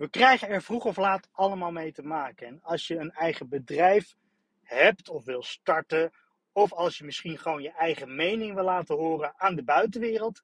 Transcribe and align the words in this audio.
We 0.00 0.10
krijgen 0.10 0.48
er 0.48 0.62
vroeg 0.62 0.84
of 0.84 0.96
laat 0.96 1.28
allemaal 1.32 1.70
mee 1.70 1.92
te 1.92 2.02
maken. 2.02 2.46
En 2.46 2.62
als 2.62 2.86
je 2.86 2.96
een 2.96 3.10
eigen 3.10 3.48
bedrijf 3.48 4.16
hebt 4.62 5.08
of 5.08 5.24
wil 5.24 5.42
starten, 5.42 6.12
of 6.52 6.72
als 6.72 6.98
je 6.98 7.04
misschien 7.04 7.38
gewoon 7.38 7.62
je 7.62 7.72
eigen 7.72 8.14
mening 8.14 8.54
wil 8.54 8.64
laten 8.64 8.96
horen 8.96 9.34
aan 9.36 9.54
de 9.54 9.62
buitenwereld, 9.62 10.42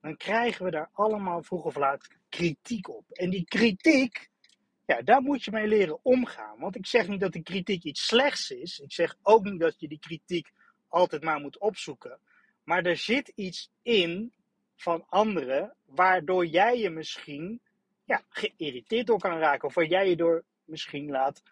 dan 0.00 0.16
krijgen 0.16 0.64
we 0.64 0.70
daar 0.70 0.88
allemaal 0.92 1.42
vroeg 1.42 1.64
of 1.64 1.76
laat 1.76 2.08
kritiek 2.28 2.88
op. 2.88 3.10
En 3.10 3.30
die 3.30 3.44
kritiek, 3.44 4.30
ja, 4.86 5.02
daar 5.02 5.22
moet 5.22 5.44
je 5.44 5.50
mee 5.50 5.66
leren 5.66 6.04
omgaan. 6.04 6.58
Want 6.58 6.76
ik 6.76 6.86
zeg 6.86 7.08
niet 7.08 7.20
dat 7.20 7.32
die 7.32 7.42
kritiek 7.42 7.82
iets 7.82 8.06
slechts 8.06 8.50
is. 8.50 8.78
Ik 8.78 8.92
zeg 8.92 9.16
ook 9.22 9.44
niet 9.44 9.60
dat 9.60 9.80
je 9.80 9.88
die 9.88 9.98
kritiek 9.98 10.50
altijd 10.88 11.22
maar 11.22 11.40
moet 11.40 11.58
opzoeken. 11.58 12.20
Maar 12.64 12.84
er 12.84 12.96
zit 12.96 13.32
iets 13.34 13.70
in 13.82 14.32
van 14.76 15.06
anderen, 15.08 15.76
waardoor 15.84 16.46
jij 16.46 16.78
je 16.78 16.90
misschien 16.90 17.60
ja, 18.06 18.22
geïrriteerd 18.28 19.06
door 19.06 19.18
kan 19.18 19.38
raken. 19.38 19.68
Of 19.68 19.74
waar 19.74 19.86
jij 19.86 20.08
je 20.08 20.16
door 20.16 20.44
misschien 20.64 21.10
laat 21.10 21.42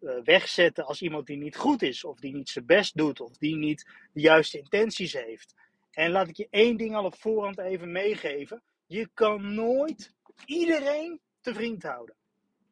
uh, 0.00 0.22
wegzetten 0.24 0.86
als 0.86 1.02
iemand 1.02 1.26
die 1.26 1.36
niet 1.36 1.56
goed 1.56 1.82
is. 1.82 2.04
Of 2.04 2.18
die 2.18 2.34
niet 2.34 2.48
zijn 2.48 2.66
best 2.66 2.96
doet. 2.96 3.20
Of 3.20 3.36
die 3.36 3.56
niet 3.56 3.90
de 4.12 4.20
juiste 4.20 4.58
intenties 4.58 5.12
heeft. 5.12 5.54
En 5.90 6.10
laat 6.10 6.28
ik 6.28 6.36
je 6.36 6.46
één 6.50 6.76
ding 6.76 6.94
al 6.94 7.04
op 7.04 7.14
voorhand 7.14 7.58
even 7.58 7.92
meegeven. 7.92 8.62
Je 8.86 9.08
kan 9.14 9.54
nooit 9.54 10.14
iedereen 10.44 11.20
te 11.40 11.54
vriend 11.54 11.82
houden. 11.82 12.14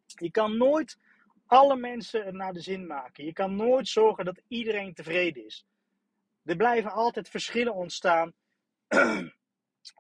Je 0.07 0.31
kan 0.31 0.57
nooit 0.57 0.99
alle 1.47 1.77
mensen 1.77 2.37
naar 2.37 2.53
de 2.53 2.61
zin 2.61 2.87
maken. 2.87 3.25
Je 3.25 3.33
kan 3.33 3.57
nooit 3.57 3.89
zorgen 3.89 4.25
dat 4.25 4.43
iedereen 4.49 4.95
tevreden 4.95 5.45
is. 5.45 5.67
Er 6.45 6.57
blijven 6.57 6.91
altijd 6.91 7.29
verschillen 7.29 7.75
ontstaan 7.75 8.33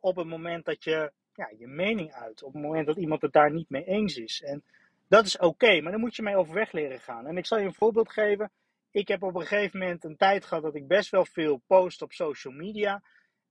op 0.00 0.16
het 0.16 0.27
moment 0.27 0.64
dat 0.64 0.84
je 0.84 1.12
ja, 1.37 1.53
je 1.59 1.67
mening 1.67 2.13
uit. 2.13 2.43
Op 2.43 2.53
het 2.53 2.63
moment 2.63 2.87
dat 2.87 2.97
iemand 2.97 3.23
het 3.23 3.33
daar 3.33 3.53
niet 3.53 3.71
mee 3.71 3.85
eens 3.85 4.17
is. 4.17 4.43
En 4.43 4.65
dat 5.09 5.27
is 5.27 5.39
oké, 5.39 5.81
maar 5.81 5.93
dan 5.93 6.01
moet 6.01 6.17
je 6.17 6.23
mee 6.23 6.37
overweg 6.37 6.73
leren 6.73 7.01
gaan. 7.01 7.27
En 7.27 7.37
ik 7.37 7.47
zal 7.47 7.59
je 7.59 7.65
een 7.65 7.75
voorbeeld 7.75 8.12
geven. 8.12 8.51
Ik 8.91 9.09
heb 9.09 9.23
op 9.23 9.34
een 9.34 9.47
gegeven 9.47 9.78
moment 9.78 10.05
een 10.05 10.17
tijd 10.17 10.45
gehad 10.45 10.62
dat 10.62 10.75
ik 10.75 10.87
best 10.87 11.11
wel 11.11 11.25
veel 11.25 11.62
post 11.67 12.03
op 12.03 12.12
social 12.12 12.53
media. 12.53 13.03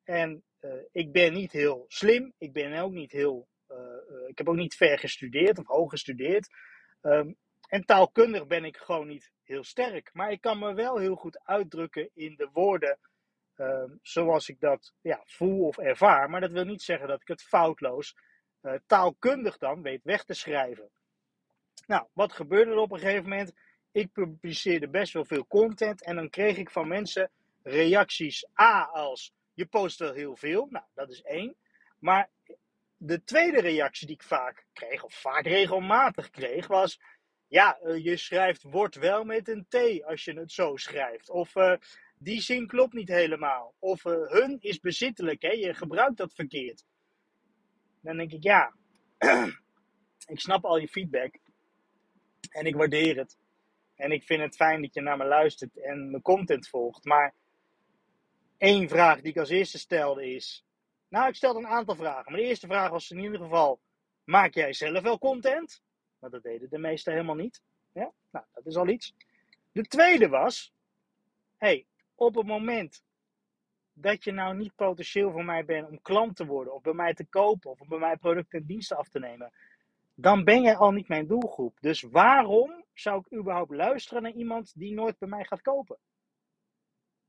En 0.03 0.43
uh, 0.61 0.71
ik 0.91 1.11
ben 1.11 1.33
niet 1.33 1.51
heel 1.51 1.85
slim. 1.87 2.33
Ik 2.37 2.53
ben 2.53 2.79
ook 2.79 2.91
niet 2.91 3.11
heel. 3.11 3.47
Uh, 3.71 3.77
uh, 3.77 4.29
ik 4.29 4.37
heb 4.37 4.49
ook 4.49 4.55
niet 4.55 4.75
ver 4.75 4.99
gestudeerd 4.99 5.59
of 5.59 5.67
hoog 5.67 5.89
gestudeerd. 5.89 6.47
Um, 7.01 7.35
en 7.67 7.85
taalkundig 7.85 8.47
ben 8.47 8.65
ik 8.65 8.77
gewoon 8.77 9.07
niet 9.07 9.31
heel 9.43 9.63
sterk. 9.63 10.09
Maar 10.13 10.31
ik 10.31 10.41
kan 10.41 10.59
me 10.59 10.73
wel 10.73 10.97
heel 10.97 11.15
goed 11.15 11.39
uitdrukken 11.43 12.09
in 12.13 12.35
de 12.35 12.49
woorden 12.53 12.97
zoals 14.01 14.49
ik 14.49 14.59
dat 14.59 14.93
ja, 15.01 15.21
voel 15.25 15.67
of 15.67 15.77
ervaar. 15.77 16.29
Maar 16.29 16.41
dat 16.41 16.51
wil 16.51 16.65
niet 16.65 16.81
zeggen 16.81 17.07
dat 17.07 17.21
ik 17.21 17.27
het 17.27 17.43
foutloos 17.43 18.15
taalkundig 18.85 19.57
dan 19.57 19.81
weet 19.81 20.03
weg 20.03 20.23
te 20.23 20.33
schrijven. 20.33 20.89
Nou, 21.87 22.07
wat 22.13 22.33
gebeurde 22.33 22.71
er 22.71 22.77
op 22.77 22.91
een 22.91 22.99
gegeven 22.99 23.29
moment? 23.29 23.53
Ik 23.91 24.11
publiceerde 24.11 24.89
best 24.89 25.13
wel 25.13 25.25
veel 25.25 25.47
content 25.47 26.03
en 26.03 26.15
dan 26.15 26.29
kreeg 26.29 26.57
ik 26.57 26.69
van 26.69 26.87
mensen 26.87 27.31
reacties 27.63 28.47
A 28.59 28.83
als 28.83 29.33
je 29.53 29.65
post 29.65 29.99
wel 29.99 30.13
heel 30.13 30.35
veel. 30.35 30.67
Nou, 30.69 30.85
dat 30.93 31.09
is 31.09 31.21
één. 31.21 31.55
Maar 31.99 32.29
de 32.97 33.23
tweede 33.23 33.61
reactie 33.61 34.07
die 34.07 34.15
ik 34.15 34.23
vaak 34.23 34.65
kreeg, 34.73 35.03
of 35.03 35.13
vaak 35.13 35.43
regelmatig 35.43 36.29
kreeg, 36.29 36.67
was: 36.67 36.99
Ja, 37.47 37.79
uh, 37.83 38.03
je 38.03 38.17
schrijft 38.17 38.63
wordt 38.63 38.95
wel 38.95 39.23
met 39.23 39.47
een 39.47 39.65
T 39.67 40.03
als 40.03 40.23
je 40.23 40.33
het 40.33 40.51
zo 40.51 40.75
schrijft. 40.75 41.29
Of 41.29 41.55
uh, 41.55 41.75
die 42.25 42.41
zin 42.41 42.67
klopt 42.67 42.93
niet 42.93 43.07
helemaal. 43.07 43.73
Of 43.79 44.05
uh, 44.05 44.13
hun 44.27 44.57
is 44.59 44.79
bezittelijk, 44.79 45.41
hè? 45.41 45.49
je 45.49 45.73
gebruikt 45.73 46.17
dat 46.17 46.33
verkeerd. 46.33 46.85
Dan 48.01 48.17
denk 48.17 48.31
ik: 48.31 48.43
Ja, 48.43 48.73
ik 50.33 50.39
snap 50.39 50.65
al 50.65 50.77
je 50.77 50.87
feedback. 50.87 51.39
En 52.49 52.65
ik 52.65 52.75
waardeer 52.75 53.17
het. 53.17 53.37
En 53.95 54.11
ik 54.11 54.23
vind 54.23 54.41
het 54.41 54.55
fijn 54.55 54.81
dat 54.81 54.93
je 54.93 55.01
naar 55.01 55.17
me 55.17 55.25
luistert 55.25 55.77
en 55.77 56.09
mijn 56.09 56.21
content 56.21 56.67
volgt. 56.67 57.03
Maar 57.03 57.33
één 58.57 58.89
vraag 58.89 59.21
die 59.21 59.31
ik 59.31 59.37
als 59.37 59.49
eerste 59.49 59.77
stelde 59.77 60.33
is. 60.33 60.65
Nou, 61.09 61.27
ik 61.27 61.35
stelde 61.35 61.59
een 61.59 61.67
aantal 61.67 61.95
vragen. 61.95 62.31
Maar 62.31 62.41
de 62.41 62.47
eerste 62.47 62.67
vraag 62.67 62.89
was 62.89 63.11
in 63.11 63.19
ieder 63.19 63.39
geval: 63.39 63.79
maak 64.23 64.53
jij 64.53 64.73
zelf 64.73 65.01
wel 65.01 65.17
content? 65.17 65.81
Maar 66.19 66.29
dat 66.29 66.43
deden 66.43 66.69
de 66.69 66.77
meesten 66.77 67.13
helemaal 67.13 67.35
niet. 67.35 67.61
Ja? 67.93 68.11
Nou, 68.31 68.45
dat 68.53 68.65
is 68.65 68.75
al 68.75 68.87
iets. 68.87 69.15
De 69.71 69.83
tweede 69.83 70.27
was: 70.27 70.73
hey, 71.57 71.85
op 72.15 72.35
het 72.35 72.45
moment 72.45 73.03
dat 73.93 74.23
je 74.23 74.31
nou 74.31 74.55
niet 74.55 74.75
potentieel 74.75 75.31
voor 75.31 75.45
mij 75.45 75.65
bent 75.65 75.89
om 75.89 76.01
klant 76.01 76.35
te 76.35 76.45
worden, 76.45 76.73
of 76.73 76.81
bij 76.81 76.93
mij 76.93 77.13
te 77.13 77.25
kopen, 77.25 77.71
of 77.71 77.87
bij 77.87 77.99
mij 77.99 78.17
producten 78.17 78.59
en 78.59 78.65
diensten 78.65 78.97
af 78.97 79.09
te 79.09 79.19
nemen, 79.19 79.51
dan 80.15 80.43
ben 80.43 80.61
jij 80.61 80.75
al 80.75 80.91
niet 80.91 81.07
mijn 81.07 81.27
doelgroep. 81.27 81.77
Dus 81.79 82.01
waarom 82.01 82.85
zou 82.93 83.19
ik 83.19 83.37
überhaupt 83.37 83.71
luisteren 83.71 84.23
naar 84.23 84.31
iemand 84.31 84.73
die 84.75 84.93
nooit 84.93 85.17
bij 85.17 85.29
mij 85.29 85.43
gaat 85.43 85.61
kopen? 85.61 85.97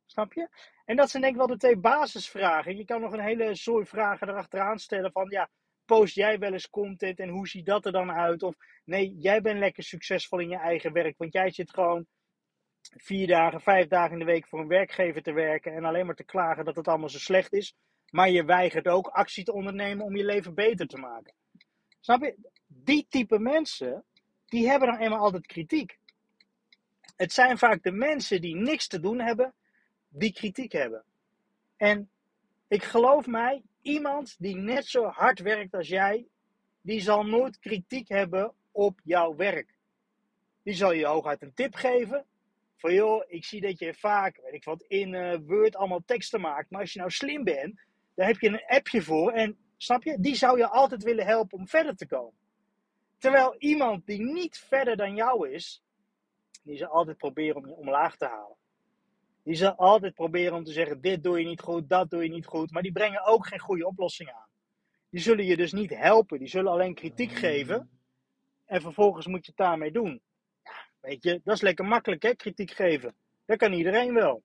Snap 0.06 0.32
je? 0.32 0.48
En 0.84 0.96
dat 0.96 1.10
zijn 1.10 1.22
denk 1.22 1.34
ik 1.34 1.40
wel 1.40 1.48
de 1.48 1.56
twee 1.56 1.76
basisvragen. 1.76 2.76
Je 2.76 2.84
kan 2.84 3.00
nog 3.00 3.12
een 3.12 3.20
hele 3.20 3.54
zooi 3.54 3.86
vragen 3.86 4.28
erachteraan 4.28 4.78
stellen 4.78 5.12
van 5.12 5.30
ja, 5.30 5.50
post 5.84 6.14
jij 6.14 6.38
wel 6.38 6.52
eens 6.52 6.70
content 6.70 7.18
en 7.18 7.28
hoe 7.28 7.48
ziet 7.48 7.66
dat 7.66 7.86
er 7.86 7.92
dan 7.92 8.12
uit? 8.12 8.42
Of 8.42 8.56
nee, 8.84 9.14
jij 9.18 9.40
bent 9.40 9.58
lekker 9.58 9.82
succesvol 9.82 10.38
in 10.38 10.48
je 10.48 10.58
eigen 10.58 10.92
werk, 10.92 11.18
want 11.18 11.32
jij 11.32 11.50
zit 11.50 11.70
gewoon 11.70 12.06
vier 12.96 13.26
dagen, 13.26 13.60
vijf 13.60 13.88
dagen 13.88 14.12
in 14.12 14.18
de 14.18 14.32
week 14.32 14.46
voor 14.46 14.60
een 14.60 14.68
werkgever 14.68 15.22
te 15.22 15.32
werken 15.32 15.72
en 15.72 15.84
alleen 15.84 16.06
maar 16.06 16.14
te 16.14 16.24
klagen 16.24 16.64
dat 16.64 16.76
het 16.76 16.88
allemaal 16.88 17.08
zo 17.08 17.18
slecht 17.18 17.52
is. 17.52 17.74
Maar 18.10 18.30
je 18.30 18.44
weigert 18.44 18.88
ook 18.88 19.06
actie 19.06 19.44
te 19.44 19.52
ondernemen 19.52 20.04
om 20.04 20.16
je 20.16 20.24
leven 20.24 20.54
beter 20.54 20.86
te 20.86 20.98
maken. 20.98 21.34
Snap 22.00 22.22
je? 22.22 22.36
Die 22.66 23.06
type 23.08 23.38
mensen, 23.38 24.04
die 24.46 24.68
hebben 24.68 24.88
dan 24.88 24.98
eenmaal 24.98 25.18
altijd 25.18 25.46
kritiek. 25.46 25.98
Het 27.16 27.32
zijn 27.32 27.58
vaak 27.58 27.82
de 27.82 27.92
mensen 27.92 28.40
die 28.40 28.56
niks 28.56 28.86
te 28.86 29.00
doen 29.00 29.20
hebben, 29.20 29.54
die 30.08 30.32
kritiek 30.32 30.72
hebben. 30.72 31.04
En 31.76 32.10
ik 32.68 32.82
geloof 32.84 33.26
mij, 33.26 33.62
iemand 33.82 34.34
die 34.38 34.56
net 34.56 34.86
zo 34.86 35.04
hard 35.04 35.40
werkt 35.40 35.74
als 35.74 35.88
jij, 35.88 36.26
die 36.80 37.00
zal 37.00 37.22
nooit 37.22 37.58
kritiek 37.58 38.08
hebben 38.08 38.54
op 38.72 39.00
jouw 39.04 39.36
werk. 39.36 39.74
Die 40.62 40.74
zal 40.74 40.92
je 40.92 41.06
hooguit 41.06 41.42
een 41.42 41.54
tip 41.54 41.74
geven. 41.74 42.26
Van 42.76 42.94
joh, 42.94 43.24
ik 43.26 43.44
zie 43.44 43.60
dat 43.60 43.78
je 43.78 43.94
vaak, 43.94 44.40
weet 44.42 44.52
ik 44.52 44.64
wat, 44.64 44.82
in 44.82 45.12
uh, 45.12 45.36
Word 45.46 45.76
allemaal 45.76 46.02
teksten 46.04 46.40
maakt. 46.40 46.70
Maar 46.70 46.80
als 46.80 46.92
je 46.92 46.98
nou 46.98 47.10
slim 47.10 47.44
bent, 47.44 47.80
daar 48.14 48.26
heb 48.26 48.40
je 48.40 48.48
een 48.48 48.64
appje 48.66 49.02
voor. 49.02 49.32
En 49.32 49.58
snap 49.76 50.02
je, 50.02 50.20
die 50.20 50.34
zou 50.34 50.58
je 50.58 50.68
altijd 50.68 51.02
willen 51.02 51.26
helpen 51.26 51.58
om 51.58 51.68
verder 51.68 51.96
te 51.96 52.06
komen. 52.06 52.38
Terwijl 53.18 53.54
iemand 53.58 54.06
die 54.06 54.20
niet 54.20 54.58
verder 54.58 54.96
dan 54.96 55.14
jou 55.14 55.50
is, 55.50 55.82
die 56.62 56.76
zal 56.76 56.88
altijd 56.88 57.16
proberen 57.16 57.56
om 57.56 57.66
je 57.66 57.74
omlaag 57.74 58.16
te 58.16 58.26
halen. 58.26 58.56
Die 59.42 59.54
zal 59.54 59.72
altijd 59.72 60.14
proberen 60.14 60.54
om 60.54 60.64
te 60.64 60.72
zeggen: 60.72 61.00
dit 61.00 61.22
doe 61.22 61.38
je 61.38 61.46
niet 61.46 61.60
goed, 61.60 61.88
dat 61.88 62.10
doe 62.10 62.22
je 62.22 62.28
niet 62.28 62.46
goed. 62.46 62.70
Maar 62.70 62.82
die 62.82 62.92
brengen 62.92 63.24
ook 63.24 63.46
geen 63.46 63.58
goede 63.58 63.86
oplossing 63.86 64.30
aan. 64.30 64.48
Die 65.10 65.20
zullen 65.20 65.44
je 65.44 65.56
dus 65.56 65.72
niet 65.72 65.90
helpen. 65.90 66.38
Die 66.38 66.48
zullen 66.48 66.72
alleen 66.72 66.94
kritiek 66.94 67.32
geven. 67.32 67.90
En 68.64 68.80
vervolgens 68.80 69.26
moet 69.26 69.44
je 69.44 69.52
het 69.56 69.66
daarmee 69.66 69.92
doen. 69.92 70.20
Weet 71.06 71.40
dat 71.44 71.54
is 71.54 71.60
lekker 71.60 71.84
makkelijk, 71.84 72.22
hè, 72.22 72.34
kritiek 72.34 72.70
geven. 72.70 73.14
Dat 73.44 73.58
kan 73.58 73.72
iedereen 73.72 74.14
wel. 74.14 74.42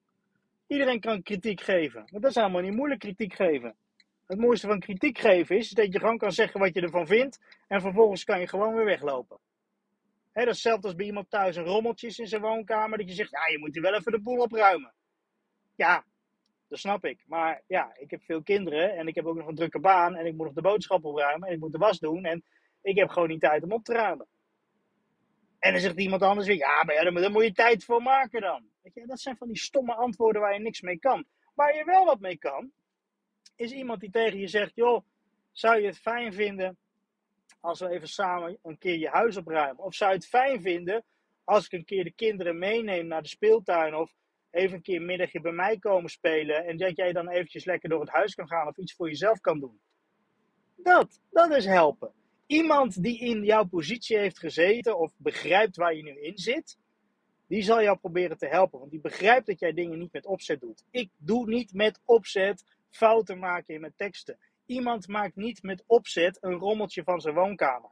Iedereen 0.66 1.00
kan 1.00 1.22
kritiek 1.22 1.60
geven. 1.60 2.04
Maar 2.10 2.20
dat 2.20 2.30
is 2.30 2.36
helemaal 2.36 2.62
niet 2.62 2.74
moeilijk, 2.74 3.00
kritiek 3.00 3.34
geven. 3.34 3.74
Het 4.26 4.38
mooiste 4.38 4.66
van 4.66 4.80
kritiek 4.80 5.18
geven 5.18 5.56
is 5.56 5.70
dat 5.70 5.92
je 5.92 5.98
gewoon 5.98 6.18
kan 6.18 6.32
zeggen 6.32 6.60
wat 6.60 6.74
je 6.74 6.80
ervan 6.80 7.06
vindt. 7.06 7.38
En 7.68 7.80
vervolgens 7.80 8.24
kan 8.24 8.40
je 8.40 8.46
gewoon 8.46 8.74
weer 8.74 8.84
weglopen. 8.84 9.38
He, 10.32 10.44
dat 10.44 10.54
is 10.54 10.62
hetzelfde 10.62 10.86
als 10.86 10.96
bij 10.96 11.06
iemand 11.06 11.30
thuis 11.30 11.56
een 11.56 11.64
rommeltjes 11.64 12.18
in 12.18 12.26
zijn 12.26 12.42
woonkamer. 12.42 12.98
Dat 12.98 13.08
je 13.08 13.14
zegt, 13.14 13.30
ja, 13.30 13.46
je 13.46 13.58
moet 13.58 13.74
hier 13.74 13.82
wel 13.82 13.94
even 13.94 14.12
de 14.12 14.20
boel 14.20 14.38
opruimen. 14.38 14.92
Ja, 15.74 16.04
dat 16.68 16.78
snap 16.78 17.04
ik. 17.04 17.22
Maar 17.26 17.62
ja, 17.66 17.96
ik 17.98 18.10
heb 18.10 18.22
veel 18.22 18.42
kinderen 18.42 18.96
en 18.96 19.06
ik 19.06 19.14
heb 19.14 19.26
ook 19.26 19.36
nog 19.36 19.46
een 19.46 19.54
drukke 19.54 19.80
baan. 19.80 20.14
En 20.14 20.26
ik 20.26 20.34
moet 20.34 20.46
nog 20.46 20.54
de 20.54 20.60
boodschap 20.60 21.04
opruimen 21.04 21.48
en 21.48 21.54
ik 21.54 21.60
moet 21.60 21.72
de 21.72 21.78
was 21.78 21.98
doen. 21.98 22.24
En 22.24 22.44
ik 22.82 22.96
heb 22.96 23.08
gewoon 23.08 23.28
niet 23.28 23.40
tijd 23.40 23.62
om 23.62 23.72
op 23.72 23.84
te 23.84 23.92
ruimen. 23.92 24.26
En 25.62 25.72
dan 25.72 25.80
zegt 25.80 25.98
iemand 25.98 26.22
anders 26.22 26.46
weer, 26.46 26.56
ja, 26.56 26.82
maar 26.84 26.94
ja, 26.94 27.10
daar 27.10 27.30
moet 27.30 27.44
je 27.44 27.52
tijd 27.52 27.84
voor 27.84 28.02
maken 28.02 28.40
dan. 28.40 28.68
Weet 28.82 28.94
je, 28.94 29.06
dat 29.06 29.20
zijn 29.20 29.36
van 29.36 29.48
die 29.48 29.58
stomme 29.58 29.94
antwoorden 29.94 30.40
waar 30.42 30.54
je 30.54 30.60
niks 30.60 30.80
mee 30.80 30.98
kan. 30.98 31.24
Waar 31.54 31.76
je 31.76 31.84
wel 31.84 32.04
wat 32.04 32.20
mee 32.20 32.38
kan, 32.38 32.72
is 33.56 33.72
iemand 33.72 34.00
die 34.00 34.10
tegen 34.10 34.38
je 34.38 34.46
zegt, 34.46 34.74
joh, 34.74 35.04
zou 35.52 35.80
je 35.80 35.86
het 35.86 35.98
fijn 35.98 36.32
vinden 36.32 36.78
als 37.60 37.80
we 37.80 37.88
even 37.88 38.08
samen 38.08 38.58
een 38.62 38.78
keer 38.78 38.98
je 38.98 39.08
huis 39.08 39.36
opruimen? 39.36 39.84
Of 39.84 39.94
zou 39.94 40.10
je 40.10 40.16
het 40.16 40.26
fijn 40.26 40.60
vinden 40.60 41.04
als 41.44 41.64
ik 41.64 41.72
een 41.72 41.84
keer 41.84 42.04
de 42.04 42.12
kinderen 42.12 42.58
meeneem 42.58 43.06
naar 43.06 43.22
de 43.22 43.28
speeltuin 43.28 43.94
of 43.94 44.14
even 44.50 44.76
een 44.76 44.82
keer 44.82 44.96
een 44.96 45.04
middagje 45.04 45.40
bij 45.40 45.52
mij 45.52 45.78
komen 45.78 46.10
spelen 46.10 46.64
en 46.64 46.76
dat 46.76 46.96
jij 46.96 47.12
dan 47.12 47.28
eventjes 47.28 47.64
lekker 47.64 47.88
door 47.88 48.00
het 48.00 48.10
huis 48.10 48.34
kan 48.34 48.48
gaan 48.48 48.68
of 48.68 48.76
iets 48.76 48.94
voor 48.94 49.08
jezelf 49.08 49.40
kan 49.40 49.60
doen? 49.60 49.80
Dat, 50.76 51.20
dat 51.30 51.50
is 51.50 51.64
helpen. 51.64 52.12
Iemand 52.52 53.02
die 53.02 53.18
in 53.18 53.44
jouw 53.44 53.64
positie 53.64 54.18
heeft 54.18 54.38
gezeten 54.38 54.98
of 54.98 55.12
begrijpt 55.16 55.76
waar 55.76 55.94
je 55.94 56.02
nu 56.02 56.20
in 56.20 56.38
zit, 56.38 56.78
die 57.46 57.62
zal 57.62 57.82
jou 57.82 57.98
proberen 57.98 58.38
te 58.38 58.46
helpen. 58.46 58.78
Want 58.78 58.90
die 58.90 59.00
begrijpt 59.00 59.46
dat 59.46 59.58
jij 59.58 59.72
dingen 59.72 59.98
niet 59.98 60.12
met 60.12 60.26
opzet 60.26 60.60
doet. 60.60 60.84
Ik 60.90 61.10
doe 61.16 61.46
niet 61.46 61.72
met 61.72 62.00
opzet 62.04 62.64
fouten 62.90 63.38
maken 63.38 63.74
in 63.74 63.80
mijn 63.80 63.94
teksten. 63.96 64.38
Iemand 64.66 65.08
maakt 65.08 65.36
niet 65.36 65.62
met 65.62 65.84
opzet 65.86 66.38
een 66.40 66.58
rommeltje 66.58 67.02
van 67.02 67.20
zijn 67.20 67.34
woonkamer. 67.34 67.90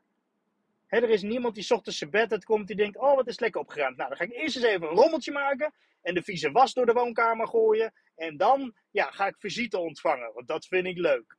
er 0.89 1.11
is 1.11 1.23
niemand 1.23 1.55
die 1.55 1.71
ochtends 1.71 1.99
zijn 1.99 2.11
bed 2.11 2.33
uitkomt 2.33 2.67
die 2.67 2.77
denkt, 2.77 2.99
oh 2.99 3.15
wat 3.15 3.29
is 3.29 3.41
lekker 3.41 3.61
opgeruimd. 3.61 3.97
Nou, 3.97 4.09
dan 4.09 4.19
ga 4.19 4.25
ik 4.25 4.33
eerst 4.33 4.57
eens 4.57 4.65
even 4.65 4.89
een 4.89 4.97
rommeltje 4.97 5.33
maken 5.33 5.75
en 6.03 6.15
de 6.15 6.23
vieze 6.23 6.51
was 6.51 6.73
door 6.73 6.87
de 6.87 6.93
woonkamer 6.93 7.49
gooien. 7.49 7.93
En 8.17 8.37
dan 8.37 8.75
ja, 8.91 9.11
ga 9.11 9.27
ik 9.27 9.37
visite 9.39 9.79
ontvangen, 9.79 10.33
want 10.35 10.49
dat 10.49 10.67
vind 10.67 10.87
ik 10.87 10.99
leuk. 10.99 11.37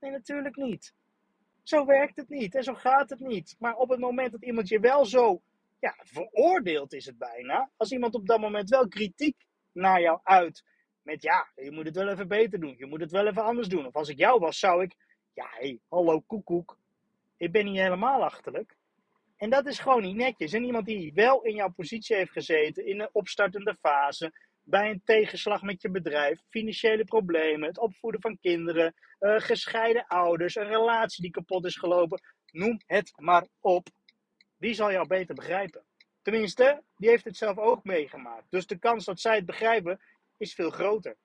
Nee, 0.00 0.10
natuurlijk 0.10 0.56
niet. 0.56 0.94
Zo 1.62 1.84
werkt 1.84 2.16
het 2.16 2.28
niet 2.28 2.54
en 2.54 2.62
zo 2.62 2.74
gaat 2.74 3.10
het 3.10 3.20
niet. 3.20 3.56
Maar 3.58 3.76
op 3.76 3.88
het 3.88 4.00
moment 4.00 4.32
dat 4.32 4.44
iemand 4.44 4.68
je 4.68 4.80
wel 4.80 5.04
zo 5.04 5.42
ja, 5.80 5.94
veroordeelt, 5.98 6.92
is 6.92 7.06
het 7.06 7.18
bijna. 7.18 7.70
Als 7.76 7.92
iemand 7.92 8.14
op 8.14 8.26
dat 8.26 8.40
moment 8.40 8.70
wel 8.70 8.88
kritiek 8.88 9.36
naar 9.72 10.00
jou 10.00 10.20
uit. 10.22 10.64
Met 11.02 11.22
ja, 11.22 11.48
je 11.54 11.70
moet 11.70 11.86
het 11.86 11.96
wel 11.96 12.08
even 12.08 12.28
beter 12.28 12.60
doen. 12.60 12.74
Je 12.78 12.86
moet 12.86 13.00
het 13.00 13.10
wel 13.10 13.26
even 13.26 13.44
anders 13.44 13.68
doen. 13.68 13.86
Of 13.86 13.94
als 13.94 14.08
ik 14.08 14.18
jou 14.18 14.40
was, 14.40 14.58
zou 14.58 14.82
ik. 14.82 14.94
Ja, 15.34 15.46
hé, 15.50 15.66
hey, 15.66 15.78
hallo 15.88 16.20
koekoek. 16.20 16.78
Ik 17.36 17.52
ben 17.52 17.64
niet 17.64 17.78
helemaal 17.78 18.24
achterlijk. 18.24 18.76
En 19.36 19.50
dat 19.50 19.66
is 19.66 19.78
gewoon 19.78 20.02
niet 20.02 20.16
netjes. 20.16 20.52
En 20.52 20.64
iemand 20.64 20.86
die 20.86 21.12
wel 21.14 21.42
in 21.42 21.54
jouw 21.54 21.70
positie 21.70 22.16
heeft 22.16 22.32
gezeten, 22.32 22.86
in 22.86 23.00
een 23.00 23.08
opstartende 23.12 23.74
fase, 23.80 24.32
bij 24.62 24.90
een 24.90 25.02
tegenslag 25.04 25.62
met 25.62 25.82
je 25.82 25.90
bedrijf, 25.90 26.40
financiële 26.48 27.04
problemen, 27.04 27.68
het 27.68 27.78
opvoeden 27.78 28.20
van 28.20 28.38
kinderen, 28.40 28.94
uh, 29.20 29.40
gescheiden 29.40 30.06
ouders, 30.06 30.54
een 30.54 30.66
relatie 30.66 31.22
die 31.22 31.30
kapot 31.30 31.64
is 31.64 31.76
gelopen, 31.76 32.22
noem 32.50 32.80
het 32.86 33.12
maar 33.16 33.46
op. 33.60 33.88
Die 34.58 34.74
zal 34.74 34.92
jou 34.92 35.06
beter 35.06 35.34
begrijpen. 35.34 35.82
Tenminste, 36.22 36.82
die 36.96 37.08
heeft 37.08 37.24
het 37.24 37.36
zelf 37.36 37.58
ook 37.58 37.84
meegemaakt. 37.84 38.46
Dus 38.50 38.66
de 38.66 38.78
kans 38.78 39.04
dat 39.04 39.20
zij 39.20 39.36
het 39.36 39.46
begrijpen 39.46 40.00
is 40.36 40.54
veel 40.54 40.70
groter. 40.70 41.16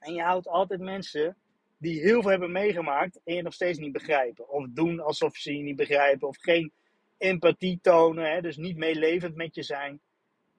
En 0.00 0.14
je 0.14 0.22
houdt 0.22 0.48
altijd 0.48 0.80
mensen 0.80 1.36
die 1.78 2.00
heel 2.00 2.20
veel 2.20 2.30
hebben 2.30 2.52
meegemaakt 2.52 3.20
en 3.24 3.34
je 3.34 3.42
nog 3.42 3.54
steeds 3.54 3.78
niet 3.78 3.92
begrijpen. 3.92 4.48
Of 4.48 4.66
doen 4.68 5.00
alsof 5.00 5.36
ze 5.36 5.56
je 5.56 5.62
niet 5.62 5.76
begrijpen. 5.76 6.28
Of 6.28 6.36
geen 6.36 6.72
empathie 7.18 7.78
tonen. 7.82 8.30
Hè? 8.30 8.40
Dus 8.40 8.56
niet 8.56 8.76
meelevend 8.76 9.34
met 9.34 9.54
je 9.54 9.62
zijn. 9.62 10.00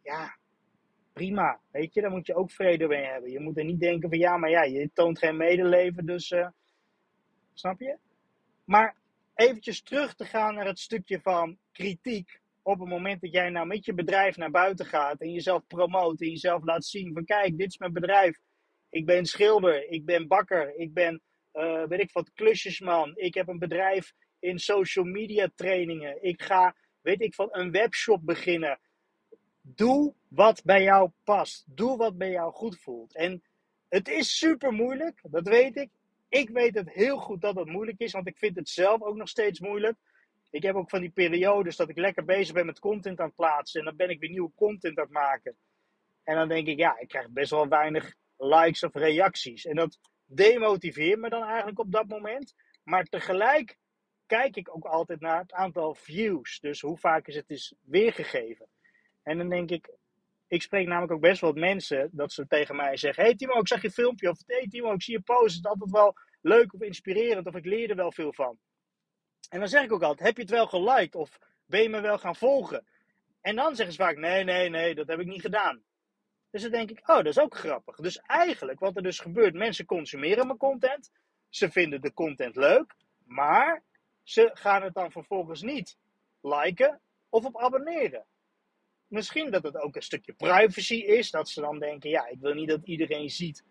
Ja, 0.04 0.38
prima. 1.18 1.60
Weet 1.72 1.94
je, 1.94 2.02
daar 2.02 2.12
moet 2.12 2.28
je 2.28 2.36
ook 2.36 2.52
vrede 2.52 2.88
mee 2.88 3.06
hebben. 3.06 3.32
Je 3.32 3.40
moet 3.40 3.58
er 3.58 3.64
niet 3.64 3.80
denken 3.80 4.10
van 4.10 4.18
ja, 4.18 4.38
maar 4.38 4.50
ja, 4.50 4.64
je 4.64 4.90
toont 4.94 5.20
geen 5.20 5.38
medeleven. 5.38 6.06
Dus, 6.06 6.32
uh, 6.32 6.48
snap 7.54 7.80
je? 7.80 7.98
Maar 8.64 8.96
eventjes 9.36 9.82
terug 9.82 10.16
te 10.16 10.26
gaan 10.26 10.56
naar 10.56 10.66
het 10.66 10.80
stukje 10.80 11.20
van 11.22 11.58
kritiek. 11.72 12.40
Op 12.62 12.80
het 12.80 12.90
moment 12.90 13.22
dat 13.22 13.32
jij 13.32 13.50
nou 13.50 13.68
met 13.68 13.86
je 13.86 13.94
bedrijf 13.94 14.38
naar 14.38 14.52
buiten 14.52 14.86
gaat 14.86 15.22
en 15.22 15.32
jezelf 15.32 15.68
promoot 15.68 16.22
en 16.22 16.30
jezelf 16.30 16.64
laat 16.64 16.86
zien 16.86 17.14
van 17.14 17.26
kijk, 17.26 17.58
dit 17.58 17.68
is 17.68 17.78
mijn 17.78 17.94
bedrijf. 17.94 18.40
Ik 18.90 19.06
ben 19.06 19.26
schilder, 19.26 19.90
ik 19.90 20.06
ben 20.06 20.28
bakker, 20.28 20.76
ik 20.76 20.94
ben, 20.94 21.22
uh, 21.54 21.84
weet 21.84 22.00
ik 22.00 22.12
wat, 22.12 22.34
klusjesman. 22.34 23.12
Ik 23.16 23.34
heb 23.34 23.48
een 23.48 23.60
bedrijf 23.60 24.14
in 24.40 24.60
social 24.60 25.06
media 25.06 25.50
trainingen. 25.56 26.24
Ik 26.24 26.42
ga, 26.42 26.76
weet 27.02 27.22
ik 27.22 27.36
van, 27.36 27.48
een 27.52 27.72
webshop 27.72 28.26
beginnen. 28.26 28.80
Doe 29.62 30.14
wat 30.28 30.62
bij 30.64 30.84
jou 30.84 31.12
past. 31.24 31.64
Doe 31.68 31.98
wat 31.98 32.18
bij 32.18 32.32
jou 32.32 32.54
goed 32.54 32.80
voelt. 32.80 33.16
En 33.16 33.44
het 33.90 34.08
is 34.08 34.38
super 34.38 34.72
moeilijk, 34.72 35.20
dat 35.24 35.48
weet 35.48 35.76
ik. 35.76 35.90
Ik 36.30 36.50
weet 36.50 36.76
het 36.76 36.94
heel 36.94 37.18
goed 37.18 37.42
dat 37.42 37.56
het 37.56 37.68
moeilijk 37.68 38.00
is, 38.00 38.12
want 38.12 38.28
ik 38.28 38.38
vind 38.38 38.56
het 38.56 38.70
zelf 38.70 39.02
ook 39.02 39.16
nog 39.16 39.30
steeds 39.30 39.60
moeilijk. 39.60 39.98
Ik 40.50 40.64
heb 40.64 40.76
ook 40.76 40.90
van 40.90 41.02
die 41.02 41.10
periodes 41.10 41.76
dat 41.76 41.90
ik 41.90 41.98
lekker 41.98 42.26
bezig 42.26 42.54
ben 42.54 42.66
met 42.66 42.80
content 42.80 43.20
aan 43.20 43.26
het 43.26 43.36
plaatsen. 43.36 43.80
En 43.80 43.86
dan 43.86 43.96
ben 43.96 44.10
ik 44.10 44.20
weer 44.20 44.30
nieuwe 44.30 44.52
content 44.56 44.98
aan 44.98 45.04
het 45.04 45.14
maken. 45.14 45.56
En 46.24 46.36
dan 46.36 46.48
denk 46.48 46.68
ik, 46.68 46.78
ja, 46.78 47.00
ik 47.00 47.08
krijg 47.08 47.30
best 47.30 47.52
wel 47.52 47.68
weinig 47.68 48.16
likes 48.38 48.84
of 48.84 48.94
reacties. 48.94 49.66
En 49.66 49.76
dat 49.76 50.00
demotiveert 50.26 51.20
me 51.20 51.30
dan 51.30 51.44
eigenlijk 51.44 51.80
op 51.80 51.92
dat 51.92 52.08
moment. 52.08 52.54
Maar 52.84 53.04
tegelijk 53.04 53.78
kijk 54.26 54.56
ik 54.56 54.76
ook 54.76 54.86
altijd 54.86 55.20
naar 55.20 55.40
het 55.40 55.54
aantal 55.54 55.96
views. 55.96 56.60
Dus 56.60 56.82
hoe 56.82 56.98
vaak 56.98 57.28
is 57.28 57.36
het 57.36 57.50
is 57.50 57.74
weergegeven. 57.82 58.68
En 59.24 59.38
dan 59.38 59.50
denk 59.50 59.70
ik, 59.70 59.90
ik 60.48 60.62
spreek 60.62 60.88
namelijk 60.88 61.12
ook 61.14 61.22
best 61.22 61.42
wel 61.42 61.54
mensen 61.54 62.10
dat 62.12 62.32
ze 62.34 62.48
tegen 62.48 62.76
mij 62.76 62.98
zeggen: 62.98 63.24
Hey 63.24 63.36
Timo, 63.36 63.60
ik 63.60 63.68
zag 63.68 63.82
je 63.82 63.92
filmpje. 63.92 64.30
Of 64.30 64.38
hey 64.46 64.68
Timo, 64.70 64.94
ik 64.94 65.02
zie 65.04 65.14
je 65.14 65.22
post. 65.22 65.56
Het 65.56 65.66
is 65.66 65.70
altijd 65.70 65.92
wel 65.92 66.16
leuk 66.42 66.74
of 66.74 66.82
inspirerend. 66.82 67.48
Of 67.48 67.56
ik 67.56 67.66
leer 67.66 67.90
er 67.90 67.96
wel 67.96 68.12
veel 68.12 68.34
van. 68.34 68.58
En 69.50 69.60
dan 69.60 69.68
zeg 69.68 69.84
ik 69.84 69.92
ook 69.92 70.04
altijd: 70.04 70.28
Heb 70.28 70.36
je 70.36 70.42
het 70.42 70.52
wel 70.52 70.68
geliked? 70.68 71.16
Of 71.16 71.40
ben 71.66 71.82
je 71.82 71.90
me 71.90 72.02
wel 72.02 72.18
gaan 72.18 72.36
volgen? 72.36 72.88
En 73.42 73.56
dan 73.56 73.76
zeggen 73.76 73.96
ze 73.96 74.02
vaak: 74.02 74.18
Nee, 74.18 74.44
nee, 74.44 74.70
nee, 74.70 74.96
dat 74.96 75.08
heb 75.08 75.20
ik 75.20 75.28
niet 75.28 75.42
gedaan. 75.42 75.84
Dus 76.50 76.62
dan 76.62 76.72
denk 76.72 76.90
ik: 76.90 77.10
Oh, 77.10 77.16
dat 77.16 77.26
is 77.26 77.40
ook 77.40 77.56
grappig. 77.56 77.96
Dus 77.96 78.18
eigenlijk, 78.18 78.80
wat 78.80 78.96
er 78.96 79.04
dus 79.04 79.20
gebeurt: 79.20 79.54
mensen 79.54 79.86
consumeren 79.86 80.46
mijn 80.46 80.58
content. 80.58 81.12
Ze 81.50 81.72
vinden 81.72 82.02
de 82.02 82.14
content 82.14 82.56
leuk. 82.56 82.96
Maar 83.26 83.84
ze 84.24 84.50
gaan 84.54 84.84
het 84.84 84.94
dan 84.94 85.12
vervolgens 85.12 85.62
niet 85.62 85.98
liken 86.42 87.02
of 87.30 87.46
op 87.46 87.58
abonneren. 87.58 88.26
Misschien 89.08 89.52
dat 89.52 89.64
het 89.64 89.78
ook 89.78 89.96
een 89.96 90.02
stukje 90.02 90.34
privacy 90.34 90.96
is. 90.96 91.32
Dat 91.32 91.50
ze 91.50 91.62
dan 91.62 91.80
denken, 91.80 92.10
ja, 92.10 92.28
ik 92.28 92.40
wil 92.40 92.54
niet 92.54 92.70
dat 92.70 92.82
iedereen 92.84 93.30
ziet 93.30 93.64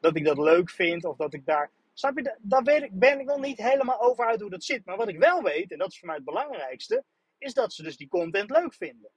dat 0.00 0.16
ik 0.16 0.24
dat 0.24 0.38
leuk 0.38 0.70
vind. 0.70 1.04
Of 1.04 1.16
dat 1.16 1.34
ik 1.34 1.46
daar... 1.46 1.70
Snap 1.92 2.18
je, 2.18 2.38
daar 2.40 2.62
weet 2.62 2.82
ik, 2.82 2.90
ben 2.92 3.20
ik 3.20 3.26
nog 3.26 3.40
niet 3.40 3.58
helemaal 3.58 4.00
over 4.00 4.26
uit 4.26 4.40
hoe 4.40 4.50
dat 4.50 4.64
zit. 4.64 4.84
Maar 4.84 4.96
wat 4.96 5.08
ik 5.08 5.18
wel 5.18 5.42
weet, 5.42 5.72
en 5.72 5.78
dat 5.78 5.90
is 5.90 5.98
voor 5.98 6.06
mij 6.06 6.16
het 6.16 6.24
belangrijkste, 6.24 7.04
is 7.38 7.54
dat 7.54 7.72
ze 7.72 7.82
dus 7.82 7.96
die 7.96 8.08
content 8.08 8.50
leuk 8.50 8.74
vinden. 8.74 9.10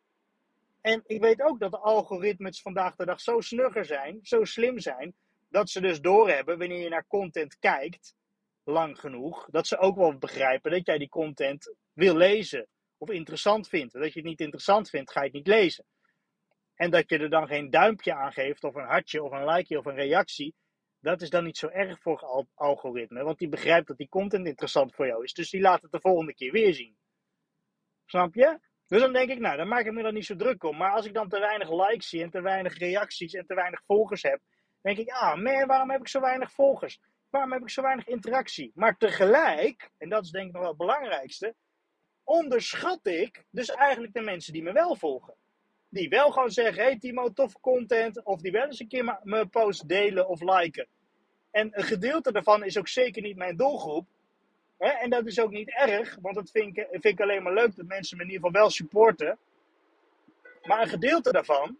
En 0.82 1.04
ik 1.06 1.22
weet 1.22 1.42
ook 1.42 1.60
dat 1.60 1.72
de 1.72 1.80
algoritmes 1.80 2.62
vandaag 2.62 2.96
de 2.96 3.06
dag 3.06 3.22
zo 3.22 3.42
snugger 3.42 3.86
zijn, 3.86 4.20
zo 4.22 4.44
slim 4.44 4.80
zijn, 4.80 5.14
dat 5.50 5.70
ze 5.70 5.82
dus 5.82 6.02
doorhebben 6.02 6.58
wanneer 6.58 6.82
je 6.82 6.90
naar 6.90 7.08
content 7.08 7.60
kijkt, 7.60 8.16
lang 8.64 9.00
genoeg, 9.00 9.48
dat 9.52 9.68
ze 9.68 9.78
ook 9.78 9.96
wel 9.96 10.18
begrijpen 10.18 10.72
dat 10.72 10.86
jij 10.86 10.98
die 10.98 11.10
content 11.10 11.74
wil 11.94 12.16
lezen 12.16 12.68
of 12.98 13.10
interessant 13.10 13.68
vindt. 13.68 13.94
Dat 13.94 14.14
je 14.14 14.20
het 14.20 14.30
niet 14.30 14.42
interessant 14.42 14.90
vindt, 14.90 15.12
ga 15.12 15.20
je 15.20 15.26
het 15.26 15.36
niet 15.36 15.48
lezen. 15.48 15.86
En 16.76 16.92
dat 16.92 17.10
je 17.10 17.18
er 17.18 17.30
dan 17.30 17.48
geen 17.48 17.70
duimpje 17.70 18.14
aan 18.14 18.32
geeft, 18.32 18.64
of 18.64 18.76
een 18.76 18.88
hartje, 18.88 19.24
of 19.24 19.32
een 19.32 19.46
likeje, 19.46 19.80
of 19.80 19.86
een 19.86 19.96
reactie, 19.96 20.56
dat 21.00 21.22
is 21.22 21.30
dan 21.30 21.44
niet 21.44 21.58
zo 21.58 21.68
erg 21.68 22.02
voor 22.02 22.38
het 22.38 22.48
algoritme, 22.54 23.24
want 23.24 23.38
die 23.38 23.50
begrijpt 23.50 23.88
dat 23.88 23.98
die 23.98 24.10
content 24.10 24.48
interessant 24.48 24.96
voor 24.96 25.08
jou 25.08 25.24
is. 25.24 25.34
Dus 25.34 25.50
die 25.50 25.62
laat 25.62 25.82
het 25.82 25.92
de 25.92 26.00
volgende 26.00 26.34
keer 26.34 26.52
weer 26.52 26.74
zien. 26.74 26.98
Snap 28.06 28.34
je? 28.34 28.60
Dus 28.88 29.02
dan 29.02 29.14
denk 29.14 29.30
ik, 29.30 29.40
nou, 29.40 29.58
dan 29.58 29.68
maak 29.68 29.86
ik 29.86 29.94
me 29.94 30.04
dan 30.04 30.14
niet 30.14 30.26
zo 30.26 30.36
druk 30.36 30.64
om. 30.64 30.78
Maar 30.78 30.92
als 30.92 31.06
ik 31.06 31.14
dan 31.14 31.30
te 31.30 31.40
weinig 31.40 31.72
likes 31.72 32.10
zie 32.10 32.24
en 32.24 32.30
te 32.30 32.42
weinig 32.42 32.78
reacties 32.78 33.34
en 33.34 33.46
te 33.46 33.56
weinig 33.56 33.84
volgers 33.86 34.22
heb, 34.22 34.40
denk 34.82 34.98
ik, 34.98 35.10
ah 35.10 35.36
man, 35.36 35.66
waarom 35.68 35.90
heb 35.90 36.00
ik 36.00 36.08
zo 36.08 36.22
weinig 36.22 36.52
volgers? 36.52 37.00
Waarom 37.30 37.52
heb 37.52 37.62
ik 37.62 37.70
zo 37.70 37.82
weinig 37.82 38.08
interactie? 38.08 38.72
Maar 38.74 38.98
tegelijk, 38.98 39.90
en 39.98 40.10
dat 40.10 40.24
is 40.24 40.32
denk 40.32 40.48
ik 40.48 40.52
nog 40.52 40.62
wel 40.62 40.70
het 40.70 40.80
belangrijkste, 40.80 41.56
onderschat 42.26 43.08
ik 43.08 43.44
dus 43.50 43.70
eigenlijk 43.70 44.14
de 44.14 44.22
mensen 44.22 44.54
die 44.54 44.64
me 44.64 44.72
wel 44.72 44.96
volgen. 44.96 45.34
Die 45.90 46.10
wel 46.10 46.32
gewoon 46.32 46.52
zeggen, 46.52 46.84
hey 46.84 47.00
Timo, 47.00 47.34
toffe 47.34 47.60
content. 47.60 48.24
Of 48.24 48.42
die 48.42 48.52
wel 48.52 48.66
eens 48.66 48.80
een 48.80 48.88
keer 48.88 49.20
mijn 49.24 49.50
post 49.50 49.88
delen 49.88 50.28
of 50.28 50.42
liken. 50.42 50.88
En 51.52 51.70
een 51.72 51.84
gedeelte 51.84 52.32
daarvan 52.32 52.64
is 52.64 52.78
ook 52.78 52.88
zeker 52.88 53.22
niet 53.22 53.38
mijn 53.38 53.58
doelgroep. 53.58 54.08
En 54.78 55.10
dat 55.10 55.26
is 55.26 55.40
ook 55.40 55.52
niet 55.52 55.70
erg, 55.70 56.18
want 56.22 56.36
dat 56.36 56.52
vind 56.52 56.78
ik, 56.78 56.88
vind 56.90 57.06
ik 57.06 57.22
alleen 57.22 57.44
maar 57.44 57.54
leuk 57.54 57.76
dat 57.76 57.86
mensen 57.86 58.18
me 58.18 58.24
in 58.24 58.30
ieder 58.30 58.46
geval 58.46 58.62
wel 58.62 58.72
supporten. 58.72 59.38
Maar 60.64 60.82
een 60.82 60.88
gedeelte 60.88 61.32
daarvan 61.32 61.78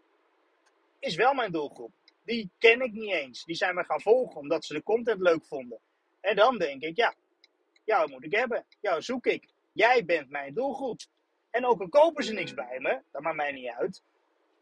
is 0.98 1.14
wel 1.14 1.34
mijn 1.34 1.52
doelgroep. 1.52 1.92
Die 2.24 2.50
ken 2.58 2.80
ik 2.80 2.92
niet 2.92 3.12
eens. 3.12 3.44
Die 3.44 3.56
zijn 3.56 3.74
me 3.74 3.84
gaan 3.84 4.00
volgen 4.00 4.40
omdat 4.40 4.64
ze 4.64 4.74
de 4.74 4.82
content 4.82 5.20
leuk 5.20 5.44
vonden. 5.44 5.78
En 6.20 6.36
dan 6.36 6.58
denk 6.58 6.82
ik, 6.82 6.96
ja, 6.96 7.14
jou 7.84 8.10
moet 8.10 8.24
ik 8.24 8.34
hebben. 8.34 8.64
Jou 8.80 9.02
zoek 9.02 9.26
ik. 9.26 9.44
Jij 9.76 10.04
bent 10.04 10.30
mijn 10.30 10.54
doelgroep. 10.54 11.00
En 11.50 11.66
ook 11.66 11.80
al 11.80 11.88
kopen 11.88 12.24
ze 12.24 12.32
niks 12.32 12.54
bij 12.54 12.78
me, 12.80 13.00
dat 13.12 13.22
maakt 13.22 13.36
mij 13.36 13.52
niet 13.52 13.68
uit. 13.68 14.02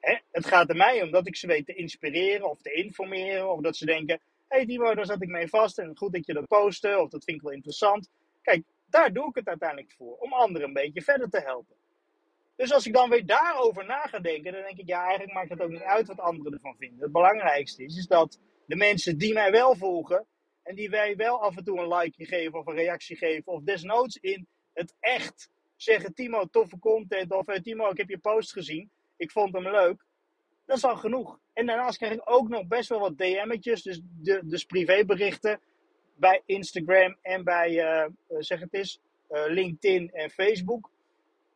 Hè? 0.01 0.19
Het 0.31 0.47
gaat 0.47 0.69
er 0.69 0.77
mij 0.77 1.03
om 1.03 1.11
dat 1.11 1.27
ik 1.27 1.37
ze 1.37 1.47
weet 1.47 1.67
te 1.67 1.75
inspireren 1.75 2.51
of 2.51 2.61
te 2.61 2.73
informeren. 2.73 3.53
Of 3.53 3.61
dat 3.61 3.77
ze 3.77 3.85
denken, 3.85 4.21
hé 4.49 4.57
hey 4.57 4.67
Timo, 4.67 4.95
daar 4.95 5.07
zat 5.07 5.23
ik 5.23 5.29
mee 5.29 5.49
vast. 5.49 5.79
En 5.79 5.97
goed 5.97 6.13
dat 6.13 6.27
je 6.27 6.33
dat 6.33 6.47
postte. 6.47 6.99
Of 6.99 7.11
dat 7.11 7.25
vind 7.25 7.37
ik 7.37 7.43
wel 7.43 7.53
interessant. 7.53 8.11
Kijk, 8.43 8.63
daar 8.87 9.13
doe 9.13 9.29
ik 9.29 9.35
het 9.35 9.49
uiteindelijk 9.49 9.93
voor. 9.93 10.17
Om 10.17 10.33
anderen 10.33 10.67
een 10.67 10.75
beetje 10.75 11.03
verder 11.03 11.31
te 11.31 11.41
helpen. 11.41 11.77
Dus 12.57 12.73
als 12.73 12.87
ik 12.87 12.93
dan 12.93 13.11
weer 13.11 13.27
daarover 13.27 13.87
na 13.87 14.03
ga 14.03 14.19
denken, 14.19 14.53
dan 14.53 14.63
denk 14.63 14.79
ik, 14.79 14.89
ja, 14.89 15.03
eigenlijk 15.03 15.33
maakt 15.33 15.51
het 15.51 15.61
ook 15.61 15.71
niet 15.71 15.83
uit 15.83 16.07
wat 16.07 16.21
anderen 16.21 16.53
ervan 16.53 16.77
vinden. 16.79 17.01
Het 17.01 17.13
belangrijkste 17.13 17.85
is, 17.85 17.97
is 17.97 18.07
dat 18.07 18.39
de 18.67 18.77
mensen 18.77 19.19
die 19.19 19.33
mij 19.33 19.51
wel 19.51 19.77
volgen, 19.77 20.27
en 20.63 20.75
die 20.75 20.91
wij 20.91 21.17
wel 21.17 21.43
af 21.43 21.57
en 21.57 21.65
toe 21.65 21.79
een 21.81 21.95
like 21.95 22.25
geven 22.25 22.59
of 22.59 22.67
een 22.67 22.75
reactie 22.75 23.17
geven, 23.17 23.53
of 23.53 23.63
desnoods 23.63 24.17
in 24.17 24.47
het 24.75 24.95
echt 25.01 25.51
zeggen: 25.77 26.15
Timo, 26.15 26.45
toffe 26.45 26.79
content. 26.79 27.33
Of 27.33 27.47
eh, 27.47 27.63
Timo, 27.63 27.91
ik 27.91 27.97
heb 27.97 28.09
je 28.09 28.19
post 28.19 28.53
gezien. 28.53 28.91
Ik 29.17 29.31
vond 29.31 29.53
hem 29.53 29.69
leuk. 29.69 30.05
Dat 30.67 30.77
is 30.77 30.85
al 30.85 30.97
genoeg. 30.97 31.39
En 31.53 31.67
daarnaast 31.67 31.99
krijg 31.99 32.13
ik 32.13 32.23
ook 32.25 32.49
nog 32.49 32.67
best 32.67 32.89
wel 32.89 33.01
wat 33.01 33.19
DM'tjes. 33.19 33.83
Dus, 33.83 34.01
de, 34.03 34.41
dus 34.45 34.65
privéberichten. 34.65 35.61
Bij 36.17 36.43
Instagram 36.47 37.17
en 37.23 37.45
bij, 37.45 37.71
uh, 37.71 38.07
zeg 38.39 38.61
het 38.61 38.75
eens, 38.75 39.01
LinkedIn 39.29 40.11
en 40.13 40.31
Facebook. 40.31 40.91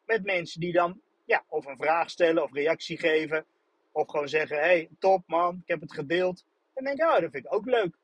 Met 0.07 0.25
mensen 0.25 0.61
die 0.61 0.73
dan 0.73 1.01
ja, 1.25 1.45
of 1.49 1.67
een 1.67 1.77
vraag 1.77 2.11
stellen 2.11 2.43
of 2.43 2.53
reactie 2.53 2.99
geven. 2.99 3.45
Of 3.93 4.09
gewoon 4.09 4.29
zeggen: 4.29 4.57
hey, 4.57 4.89
top 4.99 5.23
man, 5.27 5.55
ik 5.63 5.69
heb 5.69 5.81
het 5.81 5.93
gedeeld. 5.93 6.45
En 6.75 6.85
denk 6.85 6.99
ik: 6.99 7.05
oh, 7.05 7.21
dat 7.21 7.31
vind 7.31 7.45
ik 7.45 7.55
ook 7.55 7.67
leuk. 7.67 7.97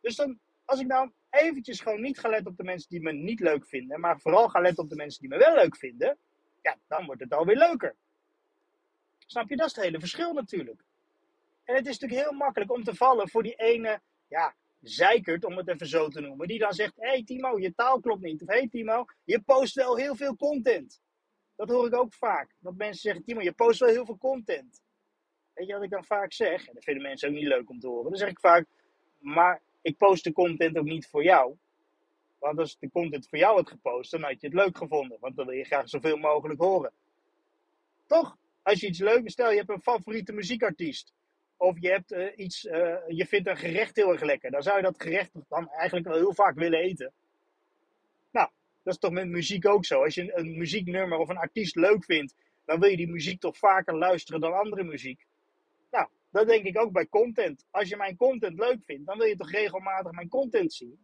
Dus 0.00 0.16
dan, 0.16 0.38
als 0.64 0.80
ik 0.80 0.86
nou 0.86 1.10
eventjes 1.30 1.80
gewoon 1.80 2.00
niet 2.00 2.18
gelet 2.18 2.46
op 2.46 2.56
de 2.56 2.64
mensen 2.64 2.90
die 2.90 3.00
me 3.00 3.12
niet 3.12 3.40
leuk 3.40 3.66
vinden, 3.66 4.00
maar 4.00 4.20
vooral 4.20 4.48
gaan 4.48 4.62
letten 4.62 4.84
op 4.84 4.90
de 4.90 4.96
mensen 4.96 5.20
die 5.20 5.30
me 5.30 5.38
wel 5.38 5.54
leuk 5.54 5.76
vinden, 5.76 6.18
ja, 6.62 6.76
dan 6.88 7.06
wordt 7.06 7.20
het 7.20 7.32
alweer 7.32 7.56
leuker. 7.56 7.96
Snap 9.18 9.48
je? 9.48 9.56
Dat 9.56 9.66
is 9.66 9.74
het 9.74 9.84
hele 9.84 10.00
verschil 10.00 10.32
natuurlijk. 10.32 10.82
En 11.64 11.74
het 11.74 11.86
is 11.86 11.98
natuurlijk 11.98 12.28
heel 12.28 12.38
makkelijk 12.38 12.72
om 12.72 12.84
te 12.84 12.94
vallen 12.94 13.28
voor 13.28 13.42
die 13.42 13.54
ene, 13.54 14.00
ja, 14.28 14.54
zeikert, 14.80 15.44
om 15.44 15.56
het 15.56 15.68
even 15.68 15.86
zo 15.86 16.08
te 16.08 16.20
noemen, 16.20 16.48
die 16.48 16.58
dan 16.58 16.72
zegt: 16.72 16.96
Hé 16.96 17.08
hey 17.08 17.24
Timo, 17.24 17.58
je 17.58 17.74
taal 17.74 18.00
klopt 18.00 18.22
niet. 18.22 18.42
Of 18.42 18.48
Hé 18.48 18.58
hey 18.58 18.68
Timo, 18.68 19.04
je 19.24 19.40
post 19.40 19.74
wel 19.74 19.96
heel 19.96 20.14
veel 20.14 20.36
content. 20.36 21.00
Dat 21.56 21.68
hoor 21.68 21.86
ik 21.86 21.94
ook 21.94 22.14
vaak. 22.14 22.54
Dat 22.58 22.76
mensen 22.76 23.00
zeggen: 23.00 23.24
Timo, 23.24 23.40
je 23.40 23.52
post 23.52 23.80
wel 23.80 23.88
heel 23.88 24.04
veel 24.04 24.18
content. 24.18 24.82
Weet 25.54 25.66
je 25.66 25.74
wat 25.74 25.82
ik 25.82 25.90
dan 25.90 26.04
vaak 26.04 26.32
zeg? 26.32 26.66
En 26.66 26.74
dat 26.74 26.84
vinden 26.84 27.02
mensen 27.02 27.28
ook 27.28 27.34
niet 27.34 27.46
leuk 27.46 27.70
om 27.70 27.80
te 27.80 27.86
horen. 27.86 28.10
Dan 28.10 28.18
zeg 28.18 28.28
ik 28.28 28.40
vaak: 28.40 28.66
Maar 29.18 29.62
ik 29.82 29.96
post 29.96 30.24
de 30.24 30.32
content 30.32 30.78
ook 30.78 30.84
niet 30.84 31.06
voor 31.06 31.22
jou. 31.22 31.56
Want 32.38 32.58
als 32.58 32.78
de 32.78 32.90
content 32.90 33.28
voor 33.28 33.38
jou 33.38 33.56
had 33.56 33.68
gepost, 33.68 34.10
dan 34.10 34.22
had 34.22 34.40
je 34.40 34.46
het 34.46 34.56
leuk 34.56 34.76
gevonden. 34.76 35.16
Want 35.20 35.36
dan 35.36 35.46
wil 35.46 35.56
je 35.56 35.64
graag 35.64 35.88
zoveel 35.88 36.16
mogelijk 36.16 36.60
horen. 36.60 36.92
Toch? 38.06 38.36
Als 38.62 38.80
je 38.80 38.86
iets 38.86 38.98
leuks, 38.98 39.32
stel 39.32 39.50
je 39.50 39.56
hebt 39.56 39.70
een 39.70 39.80
favoriete 39.80 40.32
muziekartiest. 40.32 41.12
Of 41.56 41.76
je, 41.80 41.88
hebt, 41.88 42.12
uh, 42.12 42.26
iets, 42.36 42.64
uh, 42.64 42.96
je 43.08 43.26
vindt 43.26 43.48
een 43.48 43.56
gerecht 43.56 43.96
heel 43.96 44.12
erg 44.12 44.22
lekker. 44.22 44.50
Dan 44.50 44.62
zou 44.62 44.76
je 44.76 44.82
dat 44.82 45.02
gerecht 45.02 45.30
dan 45.48 45.68
eigenlijk 45.68 46.06
wel 46.06 46.16
heel 46.16 46.34
vaak 46.34 46.54
willen 46.54 46.78
eten. 46.78 47.12
Nou, 48.30 48.48
dat 48.82 48.94
is 48.94 49.00
toch 49.00 49.10
met 49.10 49.28
muziek 49.28 49.66
ook 49.66 49.84
zo. 49.84 50.02
Als 50.02 50.14
je 50.14 50.36
een, 50.36 50.58
muzieknummer 50.58 51.18
of 51.18 51.28
een 51.28 51.36
artiest 51.36 51.74
leuk 51.74 52.04
vindt, 52.04 52.34
dan 52.64 52.80
wil 52.80 52.90
je 52.90 52.96
die 52.96 53.10
muziek 53.10 53.40
toch 53.40 53.58
vaker 53.58 53.96
luisteren 53.96 54.40
dan 54.40 54.58
andere 54.58 54.84
muziek. 54.84 55.26
Nou, 55.90 56.08
dat 56.30 56.46
denk 56.46 56.64
ik 56.64 56.78
ook 56.78 56.92
bij 56.92 57.08
content. 57.08 57.66
Als 57.70 57.88
je 57.88 57.96
mijn 57.96 58.16
content 58.16 58.58
leuk 58.58 58.78
vindt, 58.84 59.06
dan 59.06 59.18
wil 59.18 59.26
je 59.26 59.36
toch 59.36 59.50
regelmatig 59.50 60.12
mijn 60.12 60.28
content 60.28 60.72
zien. 60.72 60.98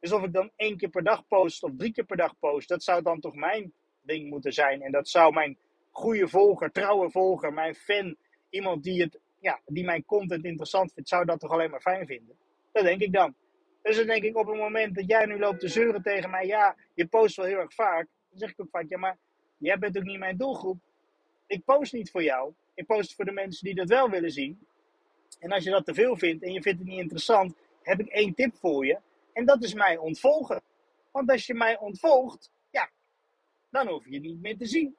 Dus 0.00 0.12
of 0.12 0.22
ik 0.22 0.32
dan 0.32 0.50
één 0.56 0.76
keer 0.76 0.88
per 0.88 1.04
dag 1.04 1.26
post 1.26 1.62
of 1.62 1.70
drie 1.76 1.92
keer 1.92 2.04
per 2.04 2.16
dag 2.16 2.38
post, 2.38 2.68
dat 2.68 2.82
zou 2.82 3.02
dan 3.02 3.20
toch 3.20 3.34
mijn 3.34 3.72
ding 4.02 4.30
moeten 4.30 4.52
zijn. 4.52 4.82
En 4.82 4.92
dat 4.92 5.08
zou 5.08 5.32
mijn 5.32 5.58
goede 5.90 6.28
volger, 6.28 6.70
trouwe 6.70 7.10
volger, 7.10 7.52
mijn 7.52 7.74
fan, 7.74 8.16
iemand 8.50 8.82
die, 8.82 9.02
het, 9.02 9.20
ja, 9.40 9.60
die 9.66 9.84
mijn 9.84 10.04
content 10.04 10.44
interessant 10.44 10.92
vindt, 10.92 11.08
zou 11.08 11.24
dat 11.24 11.40
toch 11.40 11.50
alleen 11.50 11.70
maar 11.70 11.80
fijn 11.80 12.06
vinden. 12.06 12.36
Dat 12.72 12.84
denk 12.84 13.00
ik 13.00 13.12
dan. 13.12 13.34
Dus 13.82 13.96
dan 13.96 14.06
denk 14.06 14.22
ik 14.22 14.36
op 14.36 14.46
het 14.46 14.56
moment 14.56 14.94
dat 14.94 15.06
jij 15.06 15.26
nu 15.26 15.38
loopt 15.38 15.60
te 15.60 15.68
zeuren 15.68 16.02
tegen 16.02 16.30
mij, 16.30 16.46
ja, 16.46 16.76
je 16.94 17.06
post 17.06 17.36
wel 17.36 17.46
heel 17.46 17.58
erg 17.58 17.74
vaak. 17.74 18.06
Dan 18.30 18.38
zeg 18.38 18.50
ik 18.50 18.60
ook 18.60 18.70
vaak, 18.70 18.88
ja, 18.88 18.98
maar 18.98 19.18
jij 19.58 19.78
bent 19.78 19.96
ook 19.96 20.04
niet 20.04 20.18
mijn 20.18 20.36
doelgroep. 20.36 20.78
Ik 21.46 21.64
post 21.64 21.92
niet 21.92 22.10
voor 22.10 22.22
jou. 22.22 22.52
Ik 22.76 22.86
post 22.86 23.14
voor 23.14 23.24
de 23.24 23.32
mensen 23.32 23.64
die 23.64 23.74
dat 23.74 23.88
wel 23.88 24.10
willen 24.10 24.30
zien. 24.30 24.66
En 25.38 25.52
als 25.52 25.64
je 25.64 25.70
dat 25.70 25.84
te 25.84 25.94
veel 25.94 26.16
vindt 26.16 26.42
en 26.42 26.52
je 26.52 26.62
vindt 26.62 26.78
het 26.78 26.88
niet 26.88 26.98
interessant, 26.98 27.54
heb 27.82 28.00
ik 28.00 28.08
één 28.08 28.34
tip 28.34 28.56
voor 28.56 28.86
je. 28.86 28.98
En 29.32 29.44
dat 29.46 29.62
is 29.62 29.74
mij 29.74 29.96
ontvolgen. 29.96 30.62
Want 31.10 31.30
als 31.30 31.46
je 31.46 31.54
mij 31.54 31.78
ontvolgt, 31.78 32.50
ja, 32.70 32.90
dan 33.70 33.88
hoef 33.88 34.04
je 34.04 34.14
het 34.14 34.22
niet 34.22 34.40
meer 34.40 34.56
te 34.56 34.66
zien. 34.66 34.96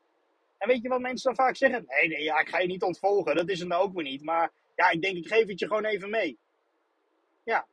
En 0.57 0.67
weet 0.67 0.81
je 0.81 0.89
wat 0.89 0.99
mensen 0.99 1.35
dan 1.35 1.45
vaak 1.45 1.55
zeggen? 1.55 1.85
Nee, 1.87 2.07
nee, 2.07 2.23
ja, 2.23 2.39
ik 2.39 2.49
ga 2.49 2.59
je 2.59 2.67
niet 2.67 2.83
ontvolgen. 2.83 3.35
Dat 3.35 3.49
is 3.49 3.59
het 3.59 3.67
nou 3.67 3.83
ook 3.83 3.93
weer 3.93 4.03
niet. 4.03 4.23
Maar 4.23 4.51
ja, 4.75 4.89
ik 4.89 5.01
denk, 5.01 5.17
ik 5.17 5.27
geef 5.27 5.47
het 5.47 5.59
je 5.59 5.67
gewoon 5.67 5.85
even 5.85 6.09
mee. 6.09 6.37
Ja, 7.43 7.67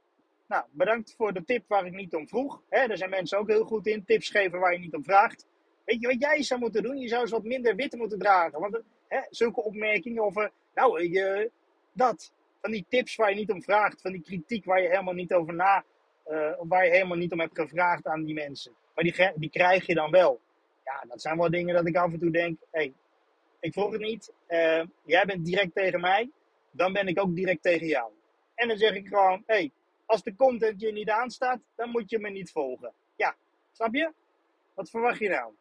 nou, 0.46 0.64
bedankt 0.70 1.14
voor 1.16 1.32
de 1.32 1.44
tip 1.44 1.64
waar 1.68 1.86
ik 1.86 1.92
niet 1.92 2.14
om 2.14 2.28
vroeg. 2.28 2.62
Daar 2.68 2.96
zijn 2.96 3.10
mensen 3.10 3.38
ook 3.38 3.48
heel 3.48 3.64
goed 3.64 3.86
in. 3.86 4.04
Tips 4.04 4.30
geven 4.30 4.58
waar 4.58 4.72
je 4.72 4.78
niet 4.78 4.94
om 4.94 5.04
vraagt. 5.04 5.46
Weet 5.84 6.00
je 6.00 6.06
wat 6.06 6.20
jij 6.20 6.42
zou 6.42 6.60
moeten 6.60 6.82
doen? 6.82 6.98
Je 6.98 7.08
zou 7.08 7.20
eens 7.20 7.30
wat 7.30 7.44
minder 7.44 7.76
wit 7.76 7.96
moeten 7.96 8.18
dragen. 8.18 8.60
Want 8.60 8.82
he, 9.08 9.20
zulke 9.30 9.62
opmerkingen 9.62 10.22
over, 10.22 10.50
nou, 10.74 11.08
je, 11.10 11.50
dat. 11.92 12.32
Van 12.60 12.70
die 12.70 12.86
tips 12.88 13.16
waar 13.16 13.30
je 13.30 13.36
niet 13.36 13.50
om 13.50 13.62
vraagt. 13.62 14.00
Van 14.00 14.12
die 14.12 14.22
kritiek 14.22 14.64
waar 14.64 14.82
je 14.82 14.88
helemaal 14.88 15.14
niet 15.14 15.32
over 15.32 15.54
na, 15.54 15.84
uh, 16.30 16.52
waar 16.58 16.84
je 16.84 16.90
helemaal 16.90 17.16
niet 17.16 17.32
om 17.32 17.40
hebt 17.40 17.58
gevraagd 17.58 18.06
aan 18.06 18.24
die 18.24 18.34
mensen. 18.34 18.72
Maar 18.94 19.04
die, 19.04 19.32
die 19.34 19.50
krijg 19.50 19.86
je 19.86 19.94
dan 19.94 20.10
wel 20.10 20.40
ja, 20.84 21.04
dat 21.08 21.20
zijn 21.20 21.38
wel 21.38 21.50
dingen 21.50 21.74
dat 21.74 21.86
ik 21.86 21.96
af 21.96 22.12
en 22.12 22.18
toe 22.18 22.30
denk: 22.30 22.58
hé, 22.70 22.80
hey, 22.80 22.92
ik 23.60 23.72
vroeg 23.72 23.92
het 23.92 24.00
niet. 24.00 24.32
Uh, 24.48 24.82
jij 25.04 25.24
bent 25.24 25.44
direct 25.44 25.74
tegen 25.74 26.00
mij, 26.00 26.30
dan 26.70 26.92
ben 26.92 27.08
ik 27.08 27.20
ook 27.20 27.34
direct 27.34 27.62
tegen 27.62 27.86
jou. 27.86 28.12
En 28.54 28.68
dan 28.68 28.78
zeg 28.78 28.94
ik 28.94 29.08
gewoon: 29.08 29.42
hé, 29.46 29.54
hey, 29.54 29.70
als 30.06 30.22
de 30.22 30.36
content 30.36 30.80
je 30.80 30.92
niet 30.92 31.10
aanstaat, 31.10 31.60
dan 31.74 31.90
moet 31.90 32.10
je 32.10 32.18
me 32.18 32.30
niet 32.30 32.50
volgen. 32.50 32.92
Ja, 33.16 33.36
snap 33.72 33.94
je? 33.94 34.12
Wat 34.74 34.90
verwacht 34.90 35.18
je 35.18 35.28
nou? 35.28 35.52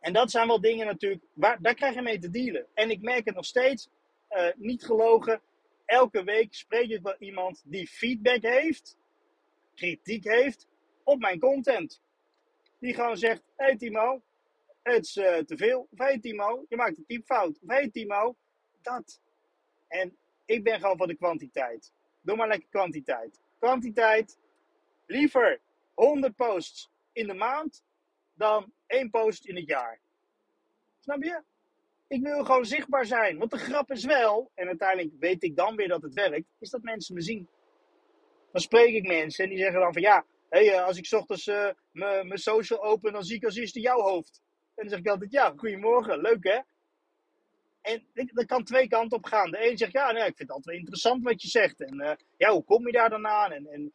En 0.00 0.12
dat 0.12 0.30
zijn 0.30 0.46
wel 0.46 0.60
dingen 0.60 0.86
natuurlijk, 0.86 1.24
waar, 1.32 1.62
daar 1.62 1.74
krijg 1.74 1.94
je 1.94 2.02
mee 2.02 2.18
te 2.18 2.30
dealen. 2.30 2.66
En 2.74 2.90
ik 2.90 3.02
merk 3.02 3.24
het 3.24 3.34
nog 3.34 3.44
steeds, 3.44 3.88
uh, 4.30 4.48
niet 4.56 4.84
gelogen, 4.84 5.40
elke 5.84 6.24
week 6.24 6.54
spreek 6.54 6.90
ik 6.90 7.02
wel 7.02 7.16
iemand 7.18 7.62
die 7.64 7.88
feedback 7.88 8.42
heeft, 8.42 8.96
kritiek 9.74 10.24
heeft 10.24 10.66
op 11.04 11.18
mijn 11.18 11.38
content. 11.38 12.02
Die 12.78 12.94
gewoon 12.94 13.16
zegt: 13.16 13.42
Hé 13.56 13.64
hey 13.64 13.76
Timo, 13.76 14.22
het 14.82 15.04
is 15.04 15.16
uh, 15.16 15.36
te 15.36 15.56
veel. 15.56 15.88
Of 15.90 15.98
hey 15.98 16.18
Timo, 16.18 16.64
je 16.68 16.76
maakt 16.76 16.98
een 16.98 17.06
typfout. 17.06 17.58
Of 17.62 17.68
hey 17.68 17.90
Timo, 17.90 18.36
dat. 18.82 19.20
En 19.88 20.16
ik 20.44 20.62
ben 20.64 20.80
gewoon 20.80 20.96
van 20.96 21.08
de 21.08 21.16
kwantiteit. 21.16 21.92
Doe 22.20 22.36
maar 22.36 22.48
lekker 22.48 22.68
kwantiteit. 22.68 23.40
Kwantiteit, 23.58 24.38
liever 25.06 25.60
100 25.94 26.36
posts 26.36 26.90
in 27.12 27.26
de 27.26 27.34
maand 27.34 27.84
dan 28.34 28.72
één 28.88 29.10
post 29.10 29.46
in 29.46 29.56
het 29.56 29.66
jaar. 29.66 30.00
Snap 31.00 31.22
je? 31.22 31.42
Ik 32.08 32.22
wil 32.22 32.44
gewoon 32.44 32.64
zichtbaar 32.64 33.06
zijn. 33.06 33.38
Want 33.38 33.50
de 33.50 33.58
grap 33.58 33.90
is 33.90 34.04
wel, 34.04 34.50
en 34.54 34.66
uiteindelijk 34.66 35.14
weet 35.18 35.42
ik 35.42 35.56
dan 35.56 35.76
weer 35.76 35.88
dat 35.88 36.02
het 36.02 36.14
werkt, 36.14 36.46
is 36.58 36.70
dat 36.70 36.82
mensen 36.82 37.14
me 37.14 37.20
zien. 37.20 37.48
Dan 38.52 38.60
spreek 38.60 38.94
ik 38.94 39.06
mensen 39.06 39.44
en 39.44 39.50
die 39.50 39.58
zeggen 39.58 39.80
dan 39.80 39.92
van 39.92 40.02
ja, 40.02 40.24
hey, 40.48 40.66
uh, 40.66 40.84
als 40.84 40.98
ik 40.98 41.12
ochtends 41.12 41.46
uh, 41.46 41.70
mijn 41.92 42.38
social 42.38 42.84
open, 42.84 43.12
dan 43.12 43.24
zie 43.24 43.36
ik 43.36 43.44
als 43.44 43.56
eerste 43.56 43.80
jouw 43.80 44.00
hoofd. 44.00 44.40
En 44.74 44.82
dan 44.82 44.88
zeg 44.88 44.98
ik 44.98 45.08
altijd, 45.08 45.32
ja, 45.32 45.52
goedemorgen, 45.56 46.20
leuk 46.20 46.44
hè? 46.44 46.58
En 47.80 48.06
dat 48.12 48.46
kan 48.46 48.64
twee 48.64 48.88
kanten 48.88 49.18
op 49.18 49.24
gaan. 49.24 49.50
De 49.50 49.70
een 49.70 49.78
zegt, 49.78 49.92
ja, 49.92 50.10
ik 50.10 50.22
vind 50.22 50.38
het 50.38 50.50
altijd 50.50 50.76
interessant 50.76 51.22
wat 51.22 51.42
je 51.42 51.48
zegt. 51.48 51.80
En 51.80 52.00
uh, 52.00 52.12
ja, 52.36 52.52
hoe 52.52 52.64
kom 52.64 52.86
je 52.86 52.92
daar 52.92 53.10
dan 53.10 53.26
aan? 53.26 53.52
En, 53.52 53.66
en 53.66 53.92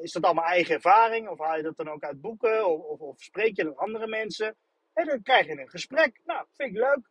is 0.00 0.12
dat 0.12 0.22
allemaal 0.22 0.44
eigen 0.44 0.74
ervaring? 0.74 1.28
Of 1.28 1.38
haal 1.38 1.56
je 1.56 1.62
dat 1.62 1.76
dan 1.76 1.88
ook 1.88 2.02
uit 2.02 2.20
boeken? 2.20 2.68
Of, 2.68 3.00
of, 3.00 3.20
spreek 3.20 3.56
je 3.56 3.64
met 3.64 3.76
andere 3.76 4.06
mensen? 4.06 4.56
En 4.92 5.06
dan 5.06 5.22
krijg 5.22 5.46
je 5.46 5.60
een 5.60 5.70
gesprek. 5.70 6.20
Nou, 6.24 6.46
vind 6.52 6.70
ik 6.70 6.76
leuk. 6.76 7.10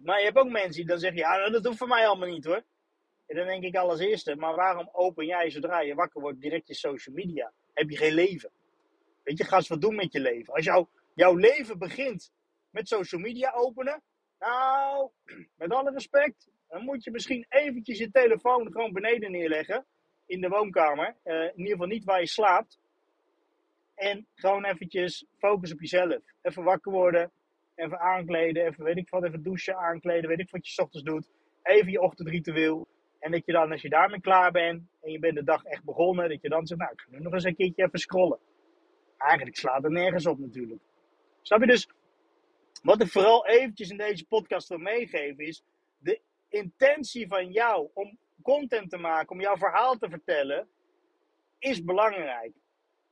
Maar 0.00 0.18
je 0.18 0.24
hebt 0.24 0.36
ook 0.36 0.50
mensen 0.50 0.80
die 0.80 0.86
dan 0.86 0.98
zeggen, 0.98 1.18
ja, 1.18 1.50
dat 1.50 1.64
hoeft 1.64 1.78
voor 1.78 1.88
mij 1.88 2.06
allemaal 2.06 2.28
niet 2.28 2.44
hoor. 2.44 2.62
En 3.26 3.36
dan 3.36 3.46
denk 3.46 3.62
ik 3.62 3.76
als 3.76 4.00
eerste, 4.00 4.36
maar 4.36 4.54
waarom 4.54 4.88
open 4.92 5.26
jij 5.26 5.50
zodra 5.50 5.80
je 5.80 5.94
wakker 5.94 6.20
wordt 6.20 6.40
direct 6.40 6.68
je 6.68 6.74
social 6.74 7.14
media? 7.14 7.52
heb 7.80 7.90
je 7.90 7.96
geen 7.96 8.14
leven. 8.14 8.50
Weet 9.22 9.38
je, 9.38 9.44
ga 9.44 9.56
eens 9.56 9.68
wat 9.68 9.80
doen 9.80 9.94
met 9.94 10.12
je 10.12 10.20
leven. 10.20 10.54
Als 10.54 10.64
jou, 10.64 10.86
jouw 11.14 11.34
leven 11.34 11.78
begint 11.78 12.32
met 12.70 12.88
social 12.88 13.20
media 13.20 13.52
openen, 13.52 14.02
nou, 14.38 15.10
met 15.60 15.70
alle 15.70 15.90
respect, 15.90 16.50
dan 16.68 16.84
moet 16.84 17.04
je 17.04 17.10
misschien 17.10 17.46
eventjes 17.48 17.98
je 17.98 18.10
telefoon 18.10 18.72
gewoon 18.72 18.92
beneden 18.92 19.30
neerleggen. 19.30 19.86
In 20.30 20.40
de 20.40 20.48
woonkamer. 20.48 21.14
Uh, 21.24 21.42
in 21.42 21.58
ieder 21.58 21.72
geval 21.72 21.86
niet 21.86 22.04
waar 22.04 22.20
je 22.20 22.26
slaapt. 22.26 22.78
En 23.94 24.26
gewoon 24.34 24.64
eventjes 24.64 25.24
focus 25.38 25.72
op 25.72 25.80
jezelf. 25.80 26.22
Even 26.42 26.62
wakker 26.62 26.92
worden. 26.92 27.30
Even 27.74 27.98
aankleden. 27.98 28.66
Even 28.66 28.84
weet 28.84 28.96
ik 28.96 29.08
wat. 29.08 29.24
Even 29.24 29.42
douchen, 29.42 29.76
aankleden. 29.76 30.28
Weet 30.28 30.40
ik 30.40 30.50
wat 30.50 30.66
je 30.66 30.72
s 30.72 30.78
ochtends 30.78 31.06
doet. 31.06 31.30
Even 31.62 31.90
je 31.90 32.00
ochtendritueel. 32.00 32.86
En 33.18 33.30
dat 33.30 33.46
je 33.46 33.52
dan, 33.52 33.72
als 33.72 33.82
je 33.82 33.88
daarmee 33.88 34.20
klaar 34.20 34.50
bent 34.50 34.82
en 35.00 35.10
je 35.10 35.18
bent 35.18 35.34
de 35.34 35.44
dag 35.44 35.64
echt 35.64 35.84
begonnen, 35.84 36.28
dat 36.28 36.42
je 36.42 36.48
dan 36.48 36.66
zegt, 36.66 36.80
nou, 36.80 36.92
ik 36.92 37.00
ga 37.00 37.06
nu 37.10 37.18
nog 37.18 37.32
eens 37.32 37.44
een 37.44 37.56
keertje 37.56 37.84
even 37.84 37.98
scrollen. 37.98 38.38
Eigenlijk 39.16 39.56
slaat 39.56 39.84
er 39.84 39.90
nergens 39.90 40.26
op 40.26 40.38
natuurlijk. 40.38 40.80
Snap 41.42 41.60
je 41.60 41.66
dus? 41.66 41.88
Wat 42.82 43.02
ik 43.02 43.08
vooral 43.08 43.46
eventjes 43.46 43.90
in 43.90 43.96
deze 43.96 44.26
podcast 44.26 44.68
wil 44.68 44.78
meegeven 44.78 45.46
is, 45.46 45.62
de 45.98 46.20
intentie 46.48 47.28
van 47.28 47.50
jou 47.50 47.88
om 47.94 48.18
content 48.42 48.90
te 48.90 48.98
maken, 48.98 49.30
om 49.30 49.40
jouw 49.40 49.56
verhaal 49.56 49.96
te 49.96 50.08
vertellen, 50.08 50.68
is 51.58 51.84
belangrijk. 51.84 52.52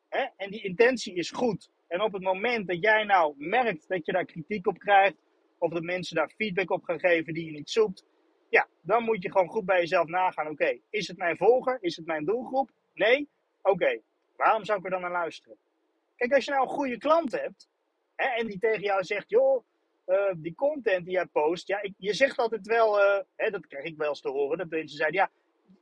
Hè? 0.09 0.27
En 0.37 0.51
die 0.51 0.63
intentie 0.63 1.15
is 1.15 1.31
goed. 1.31 1.71
En 1.89 2.01
op 2.01 2.13
het 2.13 2.23
moment 2.23 2.67
dat 2.67 2.81
jij 2.81 3.05
nou 3.05 3.35
merkt 3.37 3.89
dat 3.89 4.07
je 4.07 4.13
daar 4.13 4.25
kritiek 4.25 4.67
op 4.67 4.79
krijgt, 4.79 5.17
of 5.59 5.71
dat 5.71 5.83
mensen 5.83 6.17
daar 6.17 6.31
feedback 6.31 6.71
op 6.71 6.85
gaan 6.85 7.01
geven 7.01 7.35
die 7.35 7.45
je 7.45 7.51
niet 7.51 7.71
zoekt, 7.71 8.05
ja, 8.49 8.69
dan 8.83 9.03
moet 9.05 9.23
je 9.23 9.31
gewoon 9.31 9.49
goed 9.49 9.65
bij 9.65 9.81
jezelf 9.81 10.07
nagaan. 10.07 10.49
Oké, 10.49 10.81
is 10.91 11.09
het 11.09 11.17
mijn 11.17 11.37
volger? 11.37 11.79
Is 11.81 11.97
het 11.97 12.07
mijn 12.07 12.25
doelgroep? 12.25 12.71
Nee? 12.95 13.29
Oké, 13.63 14.01
waarom 14.37 14.65
zou 14.65 14.79
ik 14.79 14.85
er 14.85 14.91
dan 14.91 15.01
naar 15.01 15.11
luisteren? 15.11 15.59
Kijk, 16.17 16.33
als 16.33 16.45
je 16.45 16.51
nou 16.51 16.63
een 16.63 16.75
goede 16.75 16.99
klant 16.99 17.33
hebt 17.33 17.69
hè, 18.15 18.27
en 18.27 18.47
die 18.47 18.59
tegen 18.59 18.83
jou 18.83 19.05
zegt: 19.05 19.31
joh, 19.31 19.65
uh, 20.09 20.33
die 20.37 20.55
content 20.55 21.05
die 21.05 21.15
jij 21.15 21.27
post, 21.27 21.69
ja, 21.69 21.83
ik, 21.83 21.95
je 21.99 22.15
zegt 22.15 22.39
altijd 22.39 22.67
wel, 22.67 22.99
uh, 23.01 23.21
hè, 23.37 23.51
dat 23.51 23.67
krijg 23.67 23.85
ik 23.85 23.97
wel 23.97 24.09
eens 24.09 24.21
te 24.21 24.29
horen, 24.29 24.59
dat 24.59 24.69
mensen 24.69 24.97
zeiden: 24.97 25.21
ja, 25.21 25.31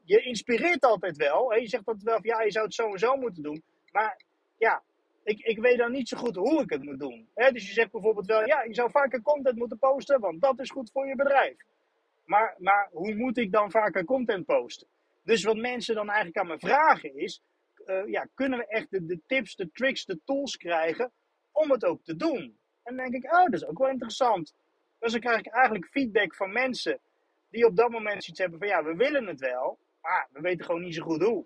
je 0.04 0.22
inspireert 0.22 0.84
altijd 0.84 1.16
wel. 1.16 1.54
Je 1.54 1.68
zegt 1.68 1.86
altijd 1.86 2.04
wel: 2.04 2.14
van, 2.14 2.24
ja, 2.24 2.42
je 2.42 2.50
zou 2.50 2.64
het 2.64 2.74
zo 2.74 2.92
en 2.92 2.98
zo 2.98 3.16
moeten 3.16 3.42
doen. 3.42 3.62
Maar 3.92 4.24
ja, 4.58 4.82
ik, 5.24 5.38
ik 5.38 5.58
weet 5.58 5.78
dan 5.78 5.92
niet 5.92 6.08
zo 6.08 6.16
goed 6.16 6.36
hoe 6.36 6.62
ik 6.62 6.70
het 6.70 6.82
moet 6.82 7.00
doen. 7.00 7.28
Hè? 7.34 7.50
Dus 7.50 7.66
je 7.66 7.72
zegt 7.72 7.90
bijvoorbeeld 7.90 8.26
wel: 8.26 8.46
ja, 8.46 8.62
je 8.62 8.74
zou 8.74 8.90
vaker 8.90 9.22
content 9.22 9.56
moeten 9.56 9.78
posten, 9.78 10.20
want 10.20 10.40
dat 10.40 10.60
is 10.60 10.70
goed 10.70 10.90
voor 10.90 11.06
je 11.06 11.16
bedrijf. 11.16 11.56
Maar, 12.24 12.54
maar 12.58 12.88
hoe 12.92 13.14
moet 13.14 13.36
ik 13.36 13.52
dan 13.52 13.70
vaker 13.70 14.04
content 14.04 14.46
posten? 14.46 14.86
Dus 15.24 15.44
wat 15.44 15.56
mensen 15.56 15.94
dan 15.94 16.08
eigenlijk 16.08 16.38
aan 16.38 16.46
me 16.46 16.58
vragen 16.58 17.16
is: 17.16 17.42
eh, 17.84 18.06
ja, 18.06 18.28
kunnen 18.34 18.58
we 18.58 18.66
echt 18.66 18.90
de, 18.90 19.20
tips, 19.26 19.56
de 19.56 19.70
tricks, 19.70 20.04
de 20.04 20.20
tools 20.24 20.56
krijgen 20.56 21.12
om 21.52 21.70
het 21.70 21.84
ook 21.84 22.04
te 22.04 22.16
doen? 22.16 22.58
En 22.86 22.96
dan 22.96 23.10
denk 23.10 23.24
ik, 23.24 23.32
oh, 23.32 23.44
dat 23.44 23.52
is 23.52 23.66
ook 23.66 23.78
wel 23.78 23.88
interessant. 23.88 24.54
Dus 24.98 25.12
dan 25.12 25.20
krijg 25.20 25.38
ik 25.38 25.46
eigenlijk 25.46 25.86
feedback 25.86 26.34
van 26.34 26.52
mensen 26.52 27.00
die 27.50 27.66
op 27.66 27.76
dat 27.76 27.90
moment 27.90 28.24
zoiets 28.24 28.40
hebben 28.40 28.58
van, 28.58 28.68
ja, 28.68 28.84
we 28.84 28.94
willen 28.94 29.26
het 29.26 29.40
wel, 29.40 29.78
maar 30.00 30.28
we 30.32 30.40
weten 30.40 30.64
gewoon 30.64 30.82
niet 30.82 30.94
zo 30.94 31.02
goed 31.02 31.22
hoe. 31.22 31.44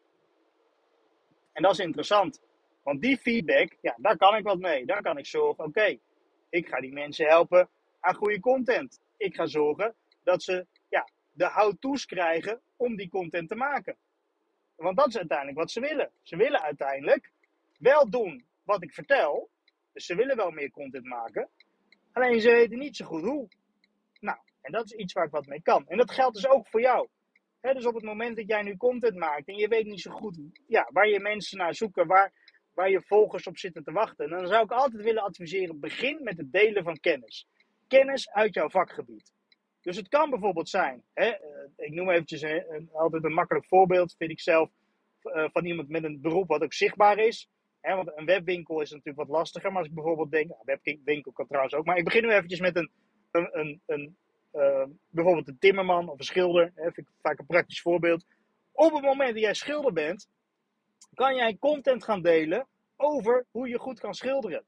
En 1.52 1.62
dat 1.62 1.72
is 1.72 1.78
interessant. 1.78 2.42
Want 2.82 3.00
die 3.00 3.18
feedback, 3.18 3.76
ja, 3.80 3.94
daar 3.96 4.16
kan 4.16 4.36
ik 4.36 4.44
wat 4.44 4.58
mee. 4.58 4.86
Daar 4.86 5.02
kan 5.02 5.18
ik 5.18 5.26
zorgen, 5.26 5.64
oké, 5.64 5.98
ik 6.48 6.68
ga 6.68 6.80
die 6.80 6.92
mensen 6.92 7.26
helpen 7.26 7.68
aan 8.00 8.14
goede 8.14 8.40
content. 8.40 9.00
Ik 9.16 9.34
ga 9.34 9.46
zorgen 9.46 9.94
dat 10.22 10.42
ze 10.42 10.66
ja, 10.88 11.08
de 11.32 11.50
how-to's 11.50 12.06
krijgen 12.06 12.60
om 12.76 12.96
die 12.96 13.08
content 13.08 13.48
te 13.48 13.54
maken. 13.54 13.96
Want 14.76 14.96
dat 14.96 15.08
is 15.08 15.16
uiteindelijk 15.16 15.58
wat 15.58 15.70
ze 15.70 15.80
willen. 15.80 16.10
Ze 16.22 16.36
willen 16.36 16.62
uiteindelijk 16.62 17.30
wel 17.78 18.10
doen 18.10 18.44
wat 18.62 18.82
ik 18.82 18.92
vertel. 18.92 19.50
Dus 19.92 20.06
ze 20.06 20.14
willen 20.14 20.36
wel 20.36 20.50
meer 20.50 20.70
content 20.70 21.04
maken. 21.04 21.48
Alleen 22.12 22.40
ze 22.40 22.50
weten 22.50 22.78
niet 22.78 22.96
zo 22.96 23.04
goed 23.04 23.22
hoe. 23.22 23.48
Nou, 24.20 24.38
en 24.60 24.72
dat 24.72 24.84
is 24.84 24.92
iets 24.92 25.12
waar 25.12 25.24
ik 25.24 25.30
wat 25.30 25.46
mee 25.46 25.62
kan. 25.62 25.88
En 25.88 25.96
dat 25.96 26.10
geldt 26.10 26.34
dus 26.34 26.48
ook 26.48 26.68
voor 26.68 26.80
jou. 26.80 27.08
dus 27.60 27.86
op 27.86 27.94
het 27.94 28.04
moment 28.04 28.36
dat 28.36 28.48
jij 28.48 28.62
nu 28.62 28.76
content 28.76 29.16
maakt 29.16 29.48
en 29.48 29.56
je 29.56 29.68
weet 29.68 29.86
niet 29.86 30.00
zo 30.00 30.10
goed 30.10 30.38
ja, 30.66 30.88
waar 30.92 31.08
je 31.08 31.20
mensen 31.20 31.58
naar 31.58 31.74
zoeken, 31.74 32.06
waar, 32.06 32.32
waar 32.74 32.90
je 32.90 33.02
volgers 33.02 33.46
op 33.46 33.58
zitten 33.58 33.84
te 33.84 33.92
wachten, 33.92 34.30
dan 34.30 34.46
zou 34.46 34.64
ik 34.64 34.70
altijd 34.70 35.02
willen 35.02 35.22
adviseren: 35.22 35.80
begin 35.80 36.22
met 36.22 36.36
het 36.36 36.52
delen 36.52 36.84
van 36.84 37.00
kennis. 37.00 37.46
Kennis 37.88 38.30
uit 38.30 38.54
jouw 38.54 38.68
vakgebied. 38.68 39.32
Dus 39.80 39.96
het 39.96 40.08
kan 40.08 40.30
bijvoorbeeld 40.30 40.68
zijn, 40.68 41.02
hè, 41.14 41.24
eh, 41.24 41.68
ik 41.76 41.92
noem 41.92 42.10
eventjes 42.10 42.42
een, 42.42 42.88
altijd 42.92 43.24
een 43.24 43.32
makkelijk 43.32 43.66
voorbeeld, 43.66 44.14
vind 44.18 44.30
ik 44.30 44.40
zelf, 44.40 44.70
eh, 45.22 45.48
van 45.52 45.64
iemand 45.64 45.88
met 45.88 46.04
een 46.04 46.20
beroep 46.20 46.48
wat 46.48 46.62
ook 46.62 46.72
zichtbaar 46.72 47.18
is. 47.18 47.48
Want 47.80 48.12
een 48.14 48.24
webwinkel 48.24 48.80
is 48.80 48.90
natuurlijk 48.90 49.28
wat 49.28 49.36
lastiger, 49.36 49.70
maar 49.70 49.78
als 49.78 49.88
ik 49.88 49.94
bijvoorbeeld 49.94 50.30
denk, 50.30 50.48
nou, 50.48 50.60
webwinkel 50.64 51.32
kan 51.32 51.46
trouwens 51.46 51.74
ook, 51.74 51.84
maar 51.84 51.96
ik 51.96 52.04
begin 52.04 52.22
nu 52.22 52.30
eventjes 52.30 52.60
met 52.60 52.76
een, 52.76 52.90
een, 53.30 53.58
een, 53.58 53.80
een 53.86 54.16
uh, 54.52 54.84
bijvoorbeeld 55.08 55.48
een 55.48 55.58
timmerman 55.58 56.08
of 56.08 56.18
een 56.18 56.24
schilder, 56.24 56.72
hè, 56.74 56.86
ik 56.86 57.08
vaak 57.22 57.38
een 57.38 57.46
praktisch 57.46 57.80
voorbeeld. 57.80 58.24
Op 58.72 58.92
het 58.92 59.02
moment 59.02 59.32
dat 59.32 59.42
jij 59.42 59.54
schilder 59.54 59.92
bent, 59.92 60.28
kan 61.14 61.34
jij 61.34 61.56
content 61.58 62.04
gaan 62.04 62.22
delen 62.22 62.66
over 62.96 63.46
hoe 63.50 63.68
je 63.68 63.78
goed 63.78 64.00
kan 64.00 64.14
schilderen. 64.14 64.64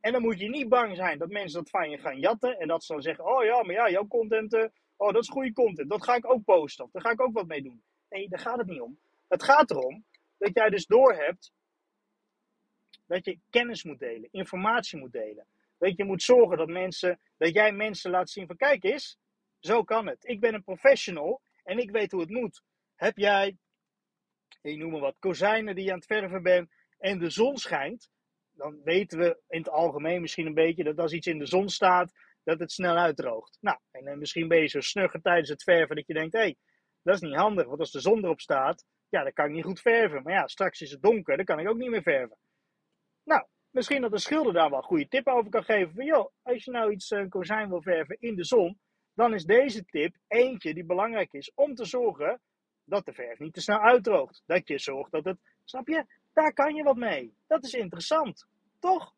En 0.00 0.12
dan 0.12 0.22
moet 0.22 0.38
je 0.38 0.48
niet 0.48 0.68
bang 0.68 0.96
zijn 0.96 1.18
dat 1.18 1.28
mensen 1.28 1.58
dat 1.58 1.70
van 1.70 1.90
je 1.90 1.98
gaan 1.98 2.18
jatten. 2.18 2.58
En 2.58 2.68
dat 2.68 2.84
ze 2.84 2.92
dan 2.92 3.02
zeggen: 3.02 3.24
Oh 3.24 3.44
ja, 3.44 3.62
maar 3.62 3.74
ja, 3.74 3.90
jouw 3.90 4.06
content. 4.06 4.54
Uh, 4.54 4.64
oh, 4.96 5.12
dat 5.12 5.22
is 5.22 5.28
goede 5.28 5.52
content. 5.52 5.90
Dat 5.90 6.04
ga 6.04 6.14
ik 6.14 6.30
ook 6.30 6.44
posten. 6.44 6.84
Of 6.84 6.90
daar 6.90 7.02
ga 7.02 7.10
ik 7.10 7.20
ook 7.20 7.34
wat 7.34 7.46
mee 7.46 7.62
doen. 7.62 7.82
Nee, 8.08 8.28
daar 8.28 8.38
gaat 8.38 8.58
het 8.58 8.66
niet 8.66 8.80
om. 8.80 8.98
Het 9.28 9.42
gaat 9.42 9.70
erom 9.70 10.04
dat 10.38 10.50
jij 10.54 10.68
dus 10.68 10.86
doorhebt 10.86 11.52
dat 13.10 13.24
je 13.24 13.38
kennis 13.50 13.84
moet 13.84 13.98
delen, 13.98 14.28
informatie 14.32 14.98
moet 14.98 15.12
delen. 15.12 15.46
Dat 15.78 15.96
je 15.96 16.04
moet 16.04 16.22
zorgen 16.22 16.56
dat 16.56 16.68
mensen, 16.68 17.20
dat 17.36 17.54
jij 17.54 17.72
mensen 17.72 18.10
laat 18.10 18.30
zien 18.30 18.46
van 18.46 18.56
kijk 18.56 18.84
eens, 18.84 19.18
zo 19.58 19.82
kan 19.82 20.06
het. 20.06 20.24
Ik 20.24 20.40
ben 20.40 20.54
een 20.54 20.62
professional 20.62 21.40
en 21.64 21.78
ik 21.78 21.90
weet 21.90 22.12
hoe 22.12 22.20
het 22.20 22.30
moet. 22.30 22.62
Heb 22.94 23.16
jij, 23.16 23.56
ik 24.62 24.76
noem 24.76 24.90
maar 24.90 25.00
wat, 25.00 25.16
kozijnen 25.18 25.74
die 25.74 25.84
je 25.84 25.90
aan 25.90 25.96
het 25.96 26.06
verven 26.06 26.42
bent 26.42 26.70
en 26.98 27.18
de 27.18 27.30
zon 27.30 27.56
schijnt, 27.56 28.10
dan 28.50 28.82
weten 28.82 29.18
we 29.18 29.40
in 29.48 29.58
het 29.58 29.70
algemeen 29.70 30.20
misschien 30.20 30.46
een 30.46 30.54
beetje 30.54 30.84
dat 30.84 30.98
als 30.98 31.12
iets 31.12 31.26
in 31.26 31.38
de 31.38 31.46
zon 31.46 31.68
staat, 31.68 32.12
dat 32.44 32.58
het 32.58 32.72
snel 32.72 32.96
uitdroogt. 32.96 33.58
Nou, 33.60 33.78
en 33.90 34.04
dan 34.04 34.18
misschien 34.18 34.48
ben 34.48 34.60
je 34.60 34.66
zo 34.66 34.80
snugger 34.80 35.20
tijdens 35.20 35.48
het 35.48 35.62
verven 35.62 35.96
dat 35.96 36.06
je 36.06 36.14
denkt, 36.14 36.32
hé, 36.32 36.40
hey, 36.40 36.56
dat 37.02 37.14
is 37.14 37.20
niet 37.20 37.36
handig, 37.36 37.66
want 37.66 37.80
als 37.80 37.90
de 37.90 38.00
zon 38.00 38.24
erop 38.24 38.40
staat, 38.40 38.84
ja, 39.08 39.22
dan 39.22 39.32
kan 39.32 39.44
ik 39.44 39.52
niet 39.52 39.64
goed 39.64 39.80
verven. 39.80 40.22
Maar 40.22 40.32
ja, 40.32 40.46
straks 40.46 40.80
is 40.80 40.90
het 40.90 41.02
donker, 41.02 41.36
dan 41.36 41.44
kan 41.44 41.58
ik 41.58 41.68
ook 41.68 41.76
niet 41.76 41.90
meer 41.90 42.02
verven. 42.02 42.38
Nou, 43.24 43.44
misschien 43.70 44.00
dat 44.00 44.10
de 44.10 44.18
schilder 44.18 44.52
daar 44.52 44.70
wel 44.70 44.82
goede 44.82 45.08
tip 45.08 45.28
over 45.28 45.50
kan 45.50 45.64
geven. 45.64 45.94
Van 45.94 46.04
joh, 46.04 46.32
als 46.42 46.64
je 46.64 46.70
nou 46.70 46.92
iets, 46.92 47.10
een 47.10 47.28
kozijn 47.28 47.68
wil 47.68 47.82
verven 47.82 48.16
in 48.20 48.34
de 48.36 48.44
zon, 48.44 48.78
dan 49.14 49.34
is 49.34 49.44
deze 49.44 49.84
tip 49.84 50.16
eentje 50.28 50.74
die 50.74 50.84
belangrijk 50.84 51.32
is 51.32 51.52
om 51.54 51.74
te 51.74 51.84
zorgen 51.84 52.40
dat 52.84 53.04
de 53.04 53.12
verf 53.12 53.38
niet 53.38 53.52
te 53.52 53.60
snel 53.60 53.78
uitdroogt. 53.78 54.42
Dat 54.46 54.68
je 54.68 54.78
zorgt 54.78 55.12
dat 55.12 55.24
het, 55.24 55.38
snap 55.64 55.88
je, 55.88 56.04
daar 56.32 56.52
kan 56.52 56.74
je 56.74 56.82
wat 56.82 56.96
mee. 56.96 57.34
Dat 57.46 57.64
is 57.64 57.72
interessant, 57.72 58.46
toch? 58.78 59.14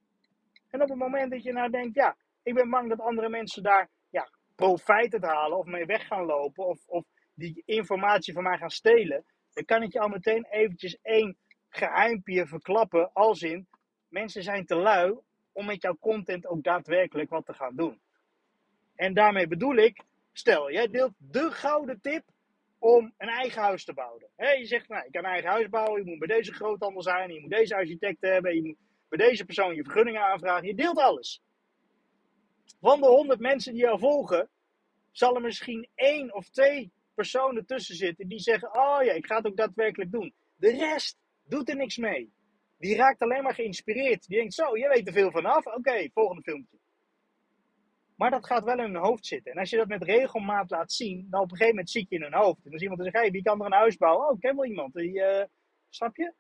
En 0.71 0.83
op 0.83 0.89
het 0.89 0.99
moment 0.99 1.31
dat 1.31 1.43
je 1.43 1.53
nou 1.53 1.71
denkt, 1.71 1.95
ja, 1.95 2.17
ik 2.43 2.55
ben 2.55 2.71
bang 2.71 2.89
dat 2.89 3.01
andere 3.01 3.29
mensen 3.29 3.63
daar 3.63 3.91
ja, 4.11 4.31
profijt 4.55 5.13
uit 5.13 5.25
halen 5.25 5.59
of 5.59 5.67
mee 5.67 5.87
weg 5.87 6.07
gaan 6.07 6.25
lopen 6.25 6.67
of, 6.67 6.87
of 6.87 7.05
die 7.35 7.63
informatie 7.65 8.33
van 8.33 8.43
mij 8.43 8.59
gaan 8.59 8.71
stelen, 8.71 9.25
dan 9.53 9.65
kan 9.65 9.83
ik 9.83 9.93
je 9.93 10.01
al 10.01 10.09
meteen 10.09 10.47
eventjes 10.51 10.99
één 11.03 11.37
geheimpje 11.69 12.47
verklappen 12.47 13.13
als 13.13 13.43
in, 13.43 13.69
mensen 14.13 14.43
zijn 14.43 14.67
te 14.67 14.75
lui 14.75 15.19
om 15.53 15.67
met 15.67 15.83
jouw 15.83 15.97
content 16.01 16.47
ook 16.47 16.63
daadwerkelijk 16.63 17.31
wat 17.31 17.47
te 17.47 17.55
gaan 17.55 17.77
doen. 17.77 18.01
En 18.95 19.15
daarmee 19.15 19.47
bedoel 19.47 19.77
ik, 19.77 20.03
stel, 20.33 20.73
jij 20.73 20.89
deelt 20.89 21.13
de 21.19 21.51
gouden 21.51 22.01
tip 22.01 22.25
om 22.79 23.15
een 23.19 23.29
eigen 23.29 23.63
huis 23.63 23.85
te 23.85 23.93
bouwen. 23.93 24.29
je 24.37 24.67
zegt, 24.67 24.89
nou, 24.89 25.05
je 25.05 25.11
kan 25.11 25.25
een 25.25 25.31
eigen 25.31 25.51
huis 25.51 25.69
bouwen, 25.69 26.05
je 26.05 26.11
moet 26.11 26.19
bij 26.19 26.37
deze 26.37 26.53
groothandel 26.53 27.03
zijn, 27.03 27.33
je 27.33 27.41
moet 27.41 27.51
deze 27.51 27.75
architect 27.75 28.21
hebben, 28.21 28.55
je 28.55 28.63
moet 28.63 28.77
bij 29.09 29.29
deze 29.29 29.45
persoon 29.45 29.75
je 29.75 29.85
vergunningen 29.85 30.23
aanvragen. 30.23 30.67
Je 30.67 30.75
deelt 30.75 30.99
alles. 30.99 31.43
Van 32.81 33.01
de 33.01 33.07
100 33.07 33.41
mensen 33.41 33.73
die 33.73 33.83
jou 33.83 33.99
volgen, 33.99 34.49
zal 35.11 35.35
er 35.35 35.41
misschien 35.41 35.89
één 35.95 36.35
of 36.35 36.49
twee 36.49 36.93
personen 37.15 37.67
tussen 37.67 37.95
zitten 37.95 38.29
die 38.29 38.39
zeggen: 38.39 38.69
Oh 38.75 39.03
ja, 39.03 39.13
ik 39.13 39.27
ga 39.27 39.37
het 39.37 39.47
ook 39.47 39.57
daadwerkelijk 39.57 40.13
doen. 40.13 40.35
De 40.57 40.71
rest 40.71 41.19
doet 41.45 41.69
er 41.69 41.77
niks 41.77 41.97
mee. 41.97 42.33
Die 42.83 42.97
raakt 42.97 43.23
alleen 43.23 43.43
maar 43.43 43.55
geïnspireerd. 43.55 44.27
Die 44.27 44.39
denkt: 44.39 44.55
Zo, 44.55 44.77
je 44.77 44.89
weet 44.89 45.07
er 45.07 45.13
veel 45.13 45.31
vanaf. 45.31 45.67
Oké, 45.67 46.09
volgende 46.13 46.43
filmpje. 46.43 46.79
Maar 48.17 48.31
dat 48.31 48.47
gaat 48.47 48.65
wel 48.65 48.79
in 48.79 48.93
hun 48.93 48.97
hoofd 48.97 49.27
zitten. 49.27 49.53
En 49.53 49.59
als 49.59 49.71
je 49.71 49.77
dat 49.77 49.89
met 49.89 50.03
regelmaat 50.03 50.71
laat 50.71 50.93
zien, 50.93 51.27
dan 51.31 51.41
op 51.41 51.51
een 51.51 51.57
gegeven 51.57 51.75
moment 51.75 51.91
zit 51.91 52.09
je 52.09 52.15
in 52.17 52.23
hun 52.23 52.35
hoofd. 52.35 52.65
En 52.65 52.73
is 52.73 52.83
iemand 52.83 53.03
zegt: 53.03 53.17
Hey, 53.17 53.31
wie 53.31 53.43
kan 53.43 53.61
er 53.61 53.67
een 53.67 53.73
huis 53.73 53.97
bouwen? 53.97 54.27
Oh, 54.27 54.35
ik 54.35 54.41
ken 54.41 54.57
wel 54.57 54.65
iemand. 54.65 54.95
Die, 54.95 55.13
uh, 55.13 55.45
snap 55.89 56.17
je? 56.17 56.33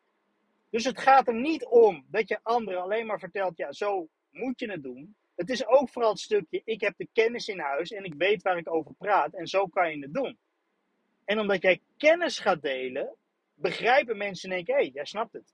Dus 0.70 0.84
het 0.84 0.98
gaat 0.98 1.28
er 1.28 1.34
niet 1.34 1.64
om 1.64 2.06
dat 2.08 2.28
je 2.28 2.38
anderen 2.42 2.82
alleen 2.82 3.06
maar 3.06 3.18
vertelt: 3.18 3.56
Ja, 3.56 3.72
zo 3.72 4.08
moet 4.30 4.60
je 4.60 4.70
het 4.70 4.82
doen. 4.82 5.16
Het 5.34 5.50
is 5.50 5.66
ook 5.66 5.88
vooral 5.90 6.10
het 6.10 6.20
stukje: 6.20 6.62
Ik 6.64 6.80
heb 6.80 6.96
de 6.96 7.08
kennis 7.12 7.48
in 7.48 7.58
huis 7.58 7.90
en 7.90 8.04
ik 8.04 8.14
weet 8.14 8.42
waar 8.42 8.58
ik 8.58 8.74
over 8.74 8.94
praat. 8.94 9.34
En 9.34 9.46
zo 9.46 9.66
kan 9.66 9.90
je 9.90 10.02
het 10.02 10.14
doen. 10.14 10.38
En 11.24 11.38
omdat 11.38 11.62
jij 11.62 11.80
kennis 11.96 12.38
gaat 12.38 12.62
delen, 12.62 13.16
begrijpen 13.54 14.16
mensen 14.16 14.50
in 14.50 14.56
één 14.56 14.64
keer: 14.64 14.76
Hé, 14.76 14.82
hey, 14.82 14.90
jij 14.90 15.04
snapt 15.04 15.32
het. 15.32 15.52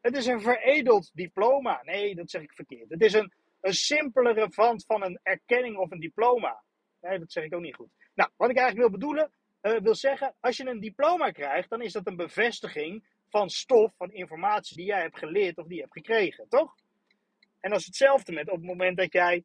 Het 0.00 0.16
is 0.16 0.26
een 0.26 0.40
veredeld 0.40 1.10
diploma. 1.14 1.80
Nee, 1.82 2.14
dat 2.14 2.30
zeg 2.30 2.42
ik 2.42 2.52
verkeerd. 2.52 2.90
Het 2.90 3.02
is 3.02 3.12
een, 3.12 3.32
een 3.60 3.74
simpelere 3.74 4.50
variant 4.50 4.84
van 4.84 5.04
een 5.04 5.20
erkenning 5.22 5.76
of 5.76 5.90
een 5.90 6.00
diploma. 6.00 6.62
Nee, 7.00 7.18
dat 7.18 7.32
zeg 7.32 7.44
ik 7.44 7.54
ook 7.54 7.60
niet 7.60 7.74
goed. 7.74 7.90
Nou, 8.14 8.30
wat 8.36 8.50
ik 8.50 8.56
eigenlijk 8.56 8.88
wil 8.88 8.98
bedoelen, 8.98 9.32
uh, 9.62 9.80
wil 9.80 9.94
zeggen, 9.94 10.34
als 10.40 10.56
je 10.56 10.66
een 10.66 10.80
diploma 10.80 11.30
krijgt, 11.30 11.70
dan 11.70 11.82
is 11.82 11.92
dat 11.92 12.06
een 12.06 12.16
bevestiging 12.16 13.04
van 13.28 13.48
stof, 13.48 13.92
van 13.96 14.12
informatie 14.12 14.76
die 14.76 14.86
jij 14.86 15.00
hebt 15.00 15.18
geleerd 15.18 15.58
of 15.58 15.66
die 15.66 15.74
je 15.74 15.80
hebt 15.80 15.92
gekregen, 15.92 16.48
toch? 16.48 16.74
En 17.60 17.70
dat 17.70 17.78
is 17.78 17.86
hetzelfde 17.86 18.32
met 18.32 18.48
op 18.48 18.56
het 18.56 18.64
moment 18.64 18.96
dat 18.96 19.12
jij, 19.12 19.44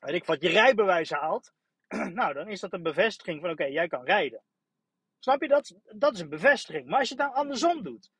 weet 0.00 0.14
ik 0.14 0.24
wat, 0.24 0.42
je 0.42 0.48
rijbewijs 0.48 1.10
haalt, 1.10 1.52
nou, 2.18 2.34
dan 2.34 2.48
is 2.48 2.60
dat 2.60 2.72
een 2.72 2.82
bevestiging 2.82 3.40
van, 3.40 3.50
oké, 3.50 3.64
jij 3.64 3.88
kan 3.88 4.04
rijden. 4.04 4.42
Snap 5.18 5.42
je? 5.42 5.48
Dat, 5.48 5.74
dat 5.84 6.14
is 6.14 6.20
een 6.20 6.28
bevestiging. 6.28 6.86
Maar 6.86 6.98
als 6.98 7.08
je 7.08 7.14
het 7.14 7.22
nou 7.22 7.34
andersom 7.34 7.82
doet, 7.82 8.10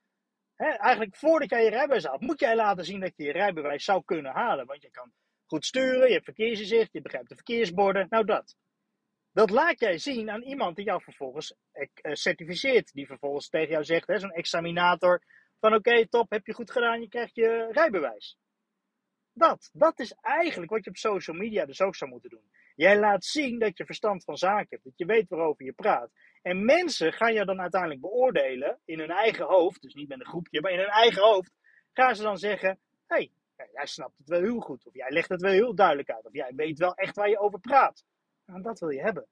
eigenlijk 0.57 1.17
voordat 1.17 1.51
jij 1.51 1.65
je 1.65 1.71
rijbewijs 1.71 2.05
haalt, 2.05 2.21
moet 2.21 2.41
jij 2.41 2.57
laten 2.57 2.85
zien 2.85 3.01
dat 3.01 3.13
je 3.17 3.25
je 3.25 3.33
rijbewijs 3.33 3.85
zou 3.85 4.03
kunnen 4.05 4.33
halen. 4.33 4.67
Want 4.67 4.83
je 4.83 4.91
kan 4.91 5.13
goed 5.47 5.65
sturen, 5.65 6.07
je 6.07 6.13
hebt 6.13 6.25
verkeersinzicht, 6.25 6.93
je 6.93 7.03
begrijpt 7.03 7.29
de 7.29 7.35
verkeersborden, 7.35 8.07
nou 8.11 8.25
dat. 8.25 8.57
Dat 9.33 9.51
laat 9.51 9.81
jij 9.81 9.99
zien 9.99 10.31
aan 10.31 10.43
iemand 10.43 10.77
die 10.77 10.85
jou 10.85 11.03
vervolgens 11.03 11.55
eh, 11.73 11.89
eh, 11.95 12.15
certificeert. 12.15 12.93
Die 12.93 13.07
vervolgens 13.07 13.49
tegen 13.49 13.71
jou 13.71 13.85
zegt, 13.85 14.21
zo'n 14.21 14.33
examinator, 14.33 15.23
van 15.61 15.75
oké, 15.75 16.09
top, 16.09 16.31
heb 16.31 16.47
je 16.47 16.53
goed 16.53 16.71
gedaan, 16.71 17.01
je 17.01 17.09
krijgt 17.09 17.35
je 17.35 17.69
rijbewijs. 17.73 18.39
Dat, 19.33 19.71
dat 19.73 19.99
is 19.99 20.13
eigenlijk 20.21 20.71
wat 20.71 20.85
je 20.85 20.91
op 20.91 20.97
social 20.97 21.37
media 21.37 21.67
dus 21.67 21.81
ook 21.81 21.95
zou 21.95 22.11
moeten 22.11 22.31
doen. 22.31 22.51
Jij 22.77 22.99
laat 22.99 23.25
zien 23.25 23.59
dat 23.59 23.77
je 23.77 23.85
verstand 23.85 24.25
van 24.25 24.37
zaken 24.37 24.67
hebt, 24.69 24.85
dat 24.85 24.93
je 24.97 25.05
weet 25.07 25.29
waarover 25.29 25.65
je 25.65 25.73
praat. 25.73 26.11
En 26.43 26.65
mensen 26.65 27.13
gaan 27.13 27.35
je 27.35 27.45
dan 27.45 27.61
uiteindelijk 27.61 28.01
beoordelen 28.01 28.79
in 28.85 28.99
hun 28.99 29.11
eigen 29.11 29.47
hoofd, 29.47 29.83
dus 29.83 29.95
niet 29.95 30.09
met 30.09 30.21
een 30.21 30.27
groepje, 30.27 30.61
maar 30.61 30.71
in 30.71 30.79
hun 30.79 30.89
eigen 30.89 31.23
hoofd, 31.23 31.53
gaan 31.93 32.17
ze 32.17 32.23
dan 32.23 32.39
zeggen: 32.39 32.79
hé, 33.07 33.17
hey, 33.17 33.31
jij 33.73 33.87
snapt 33.87 34.19
het 34.19 34.29
wel 34.29 34.41
heel 34.41 34.61
goed, 34.61 34.87
of 34.87 34.95
jij 34.95 35.11
legt 35.11 35.29
het 35.29 35.41
wel 35.41 35.53
heel 35.53 35.75
duidelijk 35.75 36.11
uit, 36.11 36.27
of 36.27 36.33
jij 36.33 36.53
weet 36.57 36.79
wel 36.79 36.95
echt 36.95 37.17
waar 37.17 37.29
je 37.29 37.39
over 37.39 37.61
praat. 37.61 38.05
Nou, 38.47 38.63
dat 38.63 38.79
wil 38.79 38.91
je 38.91 39.01
hebben. 39.01 39.27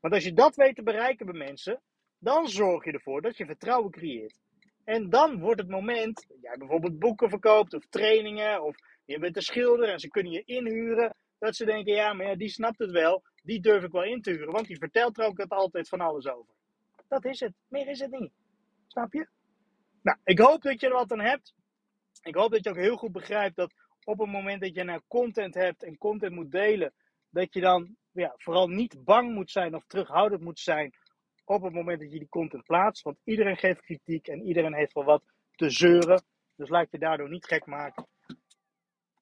Want 0.00 0.14
als 0.14 0.24
je 0.24 0.32
dat 0.32 0.56
weet 0.56 0.74
te 0.74 0.82
bereiken 0.82 1.26
bij 1.26 1.38
mensen, 1.38 1.80
dan 2.18 2.48
zorg 2.48 2.84
je 2.84 2.92
ervoor 2.92 3.22
dat 3.22 3.36
je 3.36 3.46
vertrouwen 3.46 3.90
creëert. 3.90 4.38
En 4.84 5.10
dan 5.10 5.40
wordt 5.40 5.60
het 5.60 5.70
moment, 5.70 6.24
dat 6.28 6.40
jij 6.40 6.56
bijvoorbeeld 6.56 6.98
boeken 6.98 7.28
verkoopt 7.28 7.74
of 7.74 7.86
trainingen, 7.88 8.62
of 8.62 8.76
je 9.04 9.18
bent 9.18 9.36
een 9.36 9.42
schilder 9.42 9.88
en 9.88 9.98
ze 9.98 10.08
kunnen 10.08 10.32
je 10.32 10.42
inhuren, 10.44 11.16
dat 11.38 11.56
ze 11.56 11.64
denken, 11.64 11.94
ja, 11.94 12.12
maar 12.12 12.26
ja, 12.26 12.34
die 12.36 12.48
snapt 12.48 12.78
het 12.78 12.90
wel, 12.90 13.22
die 13.42 13.60
durf 13.60 13.82
ik 13.84 13.92
wel 13.92 14.04
in 14.04 14.22
te 14.22 14.30
huren, 14.30 14.52
want 14.52 14.66
die 14.66 14.78
vertelt 14.78 15.18
er 15.18 15.24
ook 15.24 15.38
het 15.38 15.50
altijd 15.50 15.88
van 15.88 16.00
alles 16.00 16.28
over. 16.28 16.54
Dat 17.08 17.24
is 17.24 17.40
het, 17.40 17.52
meer 17.68 17.88
is 17.88 18.00
het 18.00 18.10
niet. 18.10 18.32
Snap 18.86 19.12
je? 19.12 19.28
Nou, 20.02 20.18
ik 20.24 20.38
hoop 20.38 20.62
dat 20.62 20.80
je 20.80 20.86
er 20.86 20.92
wat 20.92 21.12
aan 21.12 21.20
hebt. 21.20 21.54
Ik 22.22 22.34
hoop 22.34 22.50
dat 22.50 22.64
je 22.64 22.70
ook 22.70 22.76
heel 22.76 22.96
goed 22.96 23.12
begrijpt 23.12 23.56
dat 23.56 23.74
op 24.04 24.18
het 24.18 24.30
moment 24.30 24.60
dat 24.60 24.74
je 24.74 24.84
nou 24.84 25.00
content 25.08 25.54
hebt 25.54 25.82
en 25.82 25.98
content 25.98 26.34
moet 26.34 26.50
delen, 26.50 26.92
dat 27.30 27.54
je 27.54 27.60
dan 27.60 27.96
ja, 28.12 28.34
vooral 28.36 28.68
niet 28.68 29.04
bang 29.04 29.34
moet 29.34 29.50
zijn 29.50 29.74
of 29.74 29.84
terughoudend 29.86 30.42
moet 30.42 30.58
zijn 30.58 30.94
op 31.44 31.62
het 31.62 31.72
moment 31.72 32.00
dat 32.00 32.12
je 32.12 32.18
die 32.18 32.28
content 32.28 32.64
plaatst. 32.64 33.02
Want 33.02 33.18
iedereen 33.24 33.56
geeft 33.56 33.80
kritiek 33.80 34.28
en 34.28 34.42
iedereen 34.42 34.74
heeft 34.74 34.92
wel 34.92 35.04
wat 35.04 35.22
te 35.54 35.70
zeuren. 35.70 36.22
Dus 36.56 36.68
laat 36.68 36.90
je 36.90 36.98
daardoor 36.98 37.28
niet 37.28 37.46
gek 37.46 37.66
maken. 37.66 38.06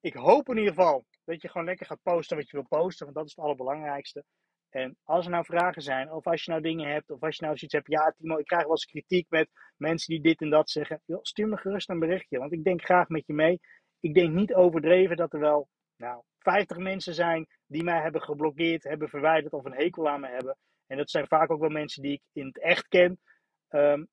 Ik 0.01 0.13
hoop 0.13 0.49
in 0.49 0.57
ieder 0.57 0.73
geval 0.73 1.05
dat 1.27 1.41
je 1.41 1.49
gewoon 1.49 1.67
lekker 1.67 1.85
gaat 1.85 2.01
posten 2.03 2.37
wat 2.37 2.49
je 2.49 2.57
wil 2.57 2.79
posten, 2.79 3.05
want 3.05 3.17
dat 3.17 3.25
is 3.25 3.35
het 3.35 3.45
allerbelangrijkste. 3.45 4.23
En 4.69 4.97
als 5.03 5.25
er 5.25 5.31
nou 5.31 5.45
vragen 5.45 5.81
zijn, 5.81 6.11
of 6.11 6.25
als 6.27 6.43
je 6.43 6.51
nou 6.51 6.63
dingen 6.63 6.91
hebt, 6.91 7.09
of 7.09 7.21
als 7.21 7.35
je 7.35 7.45
nou 7.45 7.57
zoiets 7.57 7.75
hebt, 7.75 7.87
ja 7.87 8.13
Timo, 8.17 8.37
ik 8.37 8.45
krijg 8.45 8.63
wel 8.63 8.71
eens 8.71 8.85
kritiek 8.85 9.29
met 9.29 9.49
mensen 9.77 10.13
die 10.13 10.23
dit 10.23 10.41
en 10.41 10.49
dat 10.49 10.69
zeggen. 10.69 11.01
Stuur 11.21 11.47
me 11.47 11.57
gerust 11.57 11.89
een 11.89 11.99
berichtje, 11.99 12.37
want 12.37 12.51
ik 12.51 12.63
denk 12.63 12.83
graag 12.83 13.07
met 13.07 13.25
je 13.25 13.33
mee. 13.33 13.59
Ik 13.99 14.13
denk 14.13 14.33
niet 14.33 14.53
overdreven 14.53 15.17
dat 15.17 15.33
er 15.33 15.39
wel 15.39 15.67
nou, 15.95 16.23
50 16.39 16.77
mensen 16.77 17.13
zijn 17.13 17.47
die 17.65 17.83
mij 17.83 18.01
hebben 18.01 18.21
geblokkeerd, 18.21 18.83
hebben 18.83 19.09
verwijderd 19.09 19.53
of 19.53 19.65
een 19.65 19.75
hekel 19.75 20.09
aan 20.09 20.21
me 20.21 20.27
hebben. 20.27 20.57
En 20.87 20.97
dat 20.97 21.09
zijn 21.09 21.27
vaak 21.27 21.51
ook 21.51 21.59
wel 21.59 21.69
mensen 21.69 22.01
die 22.01 22.13
ik 22.13 22.21
in 22.33 22.45
het 22.45 22.59
echt 22.59 22.87
ken. 22.87 23.19
Ehm, 23.67 24.03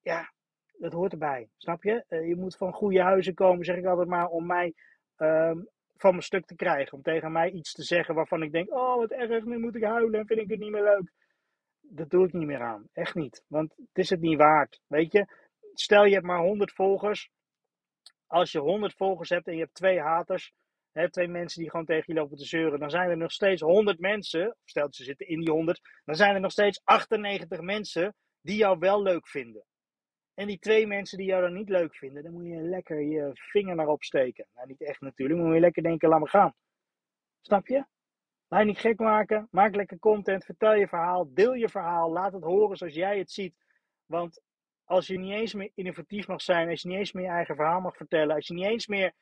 ja, 0.00 0.32
dat 0.78 0.92
hoort 0.92 1.12
erbij, 1.12 1.48
snap 1.56 1.82
je? 1.82 2.04
Uh, 2.08 2.28
je 2.28 2.36
moet 2.36 2.56
van 2.56 2.72
goede 2.72 3.02
huizen 3.02 3.34
komen, 3.34 3.64
zeg 3.64 3.76
ik 3.76 3.84
altijd 3.84 4.08
maar, 4.08 4.26
om 4.26 4.46
mij 4.46 4.74
um, 5.16 5.68
van 6.02 6.10
mijn 6.10 6.22
stuk 6.22 6.46
te 6.46 6.54
krijgen. 6.54 6.92
Om 6.92 7.02
tegen 7.02 7.32
mij 7.32 7.50
iets 7.50 7.72
te 7.72 7.82
zeggen 7.82 8.14
waarvan 8.14 8.42
ik 8.42 8.52
denk, 8.52 8.74
oh 8.74 8.96
wat 8.96 9.10
erg, 9.10 9.44
nu 9.44 9.58
moet 9.58 9.74
ik 9.74 9.84
huilen 9.84 10.20
en 10.20 10.26
vind 10.26 10.40
ik 10.40 10.50
het 10.50 10.58
niet 10.58 10.70
meer 10.70 10.82
leuk. 10.82 11.12
Dat 11.80 12.10
doe 12.10 12.26
ik 12.26 12.32
niet 12.32 12.46
meer 12.46 12.62
aan, 12.62 12.88
echt 12.92 13.14
niet. 13.14 13.44
Want 13.46 13.74
het 13.76 13.98
is 13.98 14.10
het 14.10 14.20
niet 14.20 14.38
waard, 14.38 14.80
weet 14.86 15.12
je? 15.12 15.26
Stel 15.74 16.04
je 16.04 16.14
hebt 16.14 16.26
maar 16.26 16.40
100 16.40 16.72
volgers. 16.72 17.30
Als 18.26 18.52
je 18.52 18.58
100 18.58 18.94
volgers 18.96 19.28
hebt 19.28 19.46
en 19.46 19.52
je 19.54 19.60
hebt 19.60 19.74
twee 19.74 20.00
haters, 20.00 20.52
hè, 20.92 21.10
twee 21.10 21.28
mensen 21.28 21.60
die 21.60 21.70
gewoon 21.70 21.86
tegen 21.86 22.14
je 22.14 22.20
lopen 22.20 22.36
te 22.36 22.44
zeuren, 22.44 22.78
dan 22.78 22.90
zijn 22.90 23.10
er 23.10 23.16
nog 23.16 23.32
steeds 23.32 23.60
100 23.60 23.98
mensen, 23.98 24.56
stel 24.64 24.84
dat 24.84 24.94
ze 24.94 25.04
zitten 25.04 25.26
in 25.26 25.40
die 25.40 25.50
100, 25.50 25.80
dan 26.04 26.14
zijn 26.14 26.34
er 26.34 26.40
nog 26.40 26.52
steeds 26.52 26.80
98 26.84 27.60
mensen 27.60 28.14
die 28.40 28.56
jou 28.56 28.78
wel 28.78 29.02
leuk 29.02 29.28
vinden. 29.28 29.64
En 30.34 30.46
die 30.46 30.58
twee 30.58 30.86
mensen 30.86 31.18
die 31.18 31.26
jou 31.26 31.42
dan 31.42 31.52
niet 31.52 31.68
leuk 31.68 31.96
vinden, 31.96 32.22
dan 32.22 32.32
moet 32.32 32.46
je 32.46 32.60
lekker 32.60 33.00
je 33.00 33.30
vinger 33.32 33.74
naar 33.74 33.88
opsteken. 33.88 34.46
Nou, 34.54 34.66
niet 34.66 34.82
echt 34.82 35.00
natuurlijk, 35.00 35.38
maar 35.38 35.46
moet 35.46 35.56
je 35.56 35.62
lekker 35.64 35.82
denken, 35.82 36.08
laat 36.08 36.20
me 36.20 36.28
gaan. 36.28 36.54
Snap 37.40 37.66
je? 37.66 37.84
Laat 38.48 38.60
je 38.60 38.66
niet 38.66 38.78
gek 38.78 38.98
maken, 38.98 39.48
maak 39.50 39.74
lekker 39.74 39.98
content, 39.98 40.44
vertel 40.44 40.74
je 40.74 40.88
verhaal, 40.88 41.34
deel 41.34 41.54
je 41.54 41.68
verhaal, 41.68 42.12
laat 42.12 42.32
het 42.32 42.42
horen 42.42 42.76
zoals 42.76 42.94
jij 42.94 43.18
het 43.18 43.30
ziet. 43.30 43.54
Want 44.06 44.42
als 44.84 45.06
je 45.06 45.18
niet 45.18 45.32
eens 45.32 45.54
meer 45.54 45.70
innovatief 45.74 46.26
mag 46.26 46.42
zijn, 46.42 46.68
als 46.68 46.82
je 46.82 46.88
niet 46.88 46.98
eens 46.98 47.12
meer 47.12 47.24
je 47.24 47.30
eigen 47.30 47.56
verhaal 47.56 47.80
mag 47.80 47.96
vertellen, 47.96 48.34
als 48.34 48.46
je 48.46 48.54
niet 48.54 48.64
eens 48.64 48.86
meer 48.86 49.12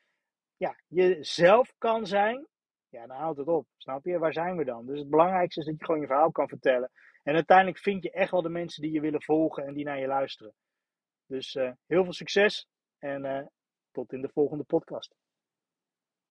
ja, 0.57 0.75
jezelf 0.87 1.73
kan 1.77 2.05
zijn, 2.05 2.47
ja, 2.89 3.07
dan 3.07 3.17
houdt 3.17 3.37
het 3.37 3.47
op. 3.47 3.67
Snap 3.77 4.05
je? 4.05 4.17
Waar 4.17 4.33
zijn 4.33 4.57
we 4.57 4.65
dan? 4.65 4.85
Dus 4.85 4.99
het 4.99 5.09
belangrijkste 5.09 5.59
is 5.59 5.65
dat 5.65 5.75
je 5.77 5.85
gewoon 5.85 6.01
je 6.01 6.07
verhaal 6.07 6.31
kan 6.31 6.47
vertellen. 6.47 6.91
En 7.23 7.33
uiteindelijk 7.33 7.77
vind 7.77 8.03
je 8.03 8.11
echt 8.11 8.31
wel 8.31 8.41
de 8.41 8.49
mensen 8.49 8.81
die 8.81 8.91
je 8.91 9.01
willen 9.01 9.23
volgen 9.23 9.65
en 9.65 9.73
die 9.73 9.85
naar 9.85 9.99
je 9.99 10.07
luisteren. 10.07 10.53
Dus 11.31 11.55
uh, 11.55 11.71
heel 11.85 12.03
veel 12.03 12.13
succes 12.13 12.67
en 12.97 13.25
uh, 13.25 13.45
tot 13.91 14.13
in 14.13 14.21
de 14.21 14.29
volgende 14.33 14.63
podcast. 14.63 15.15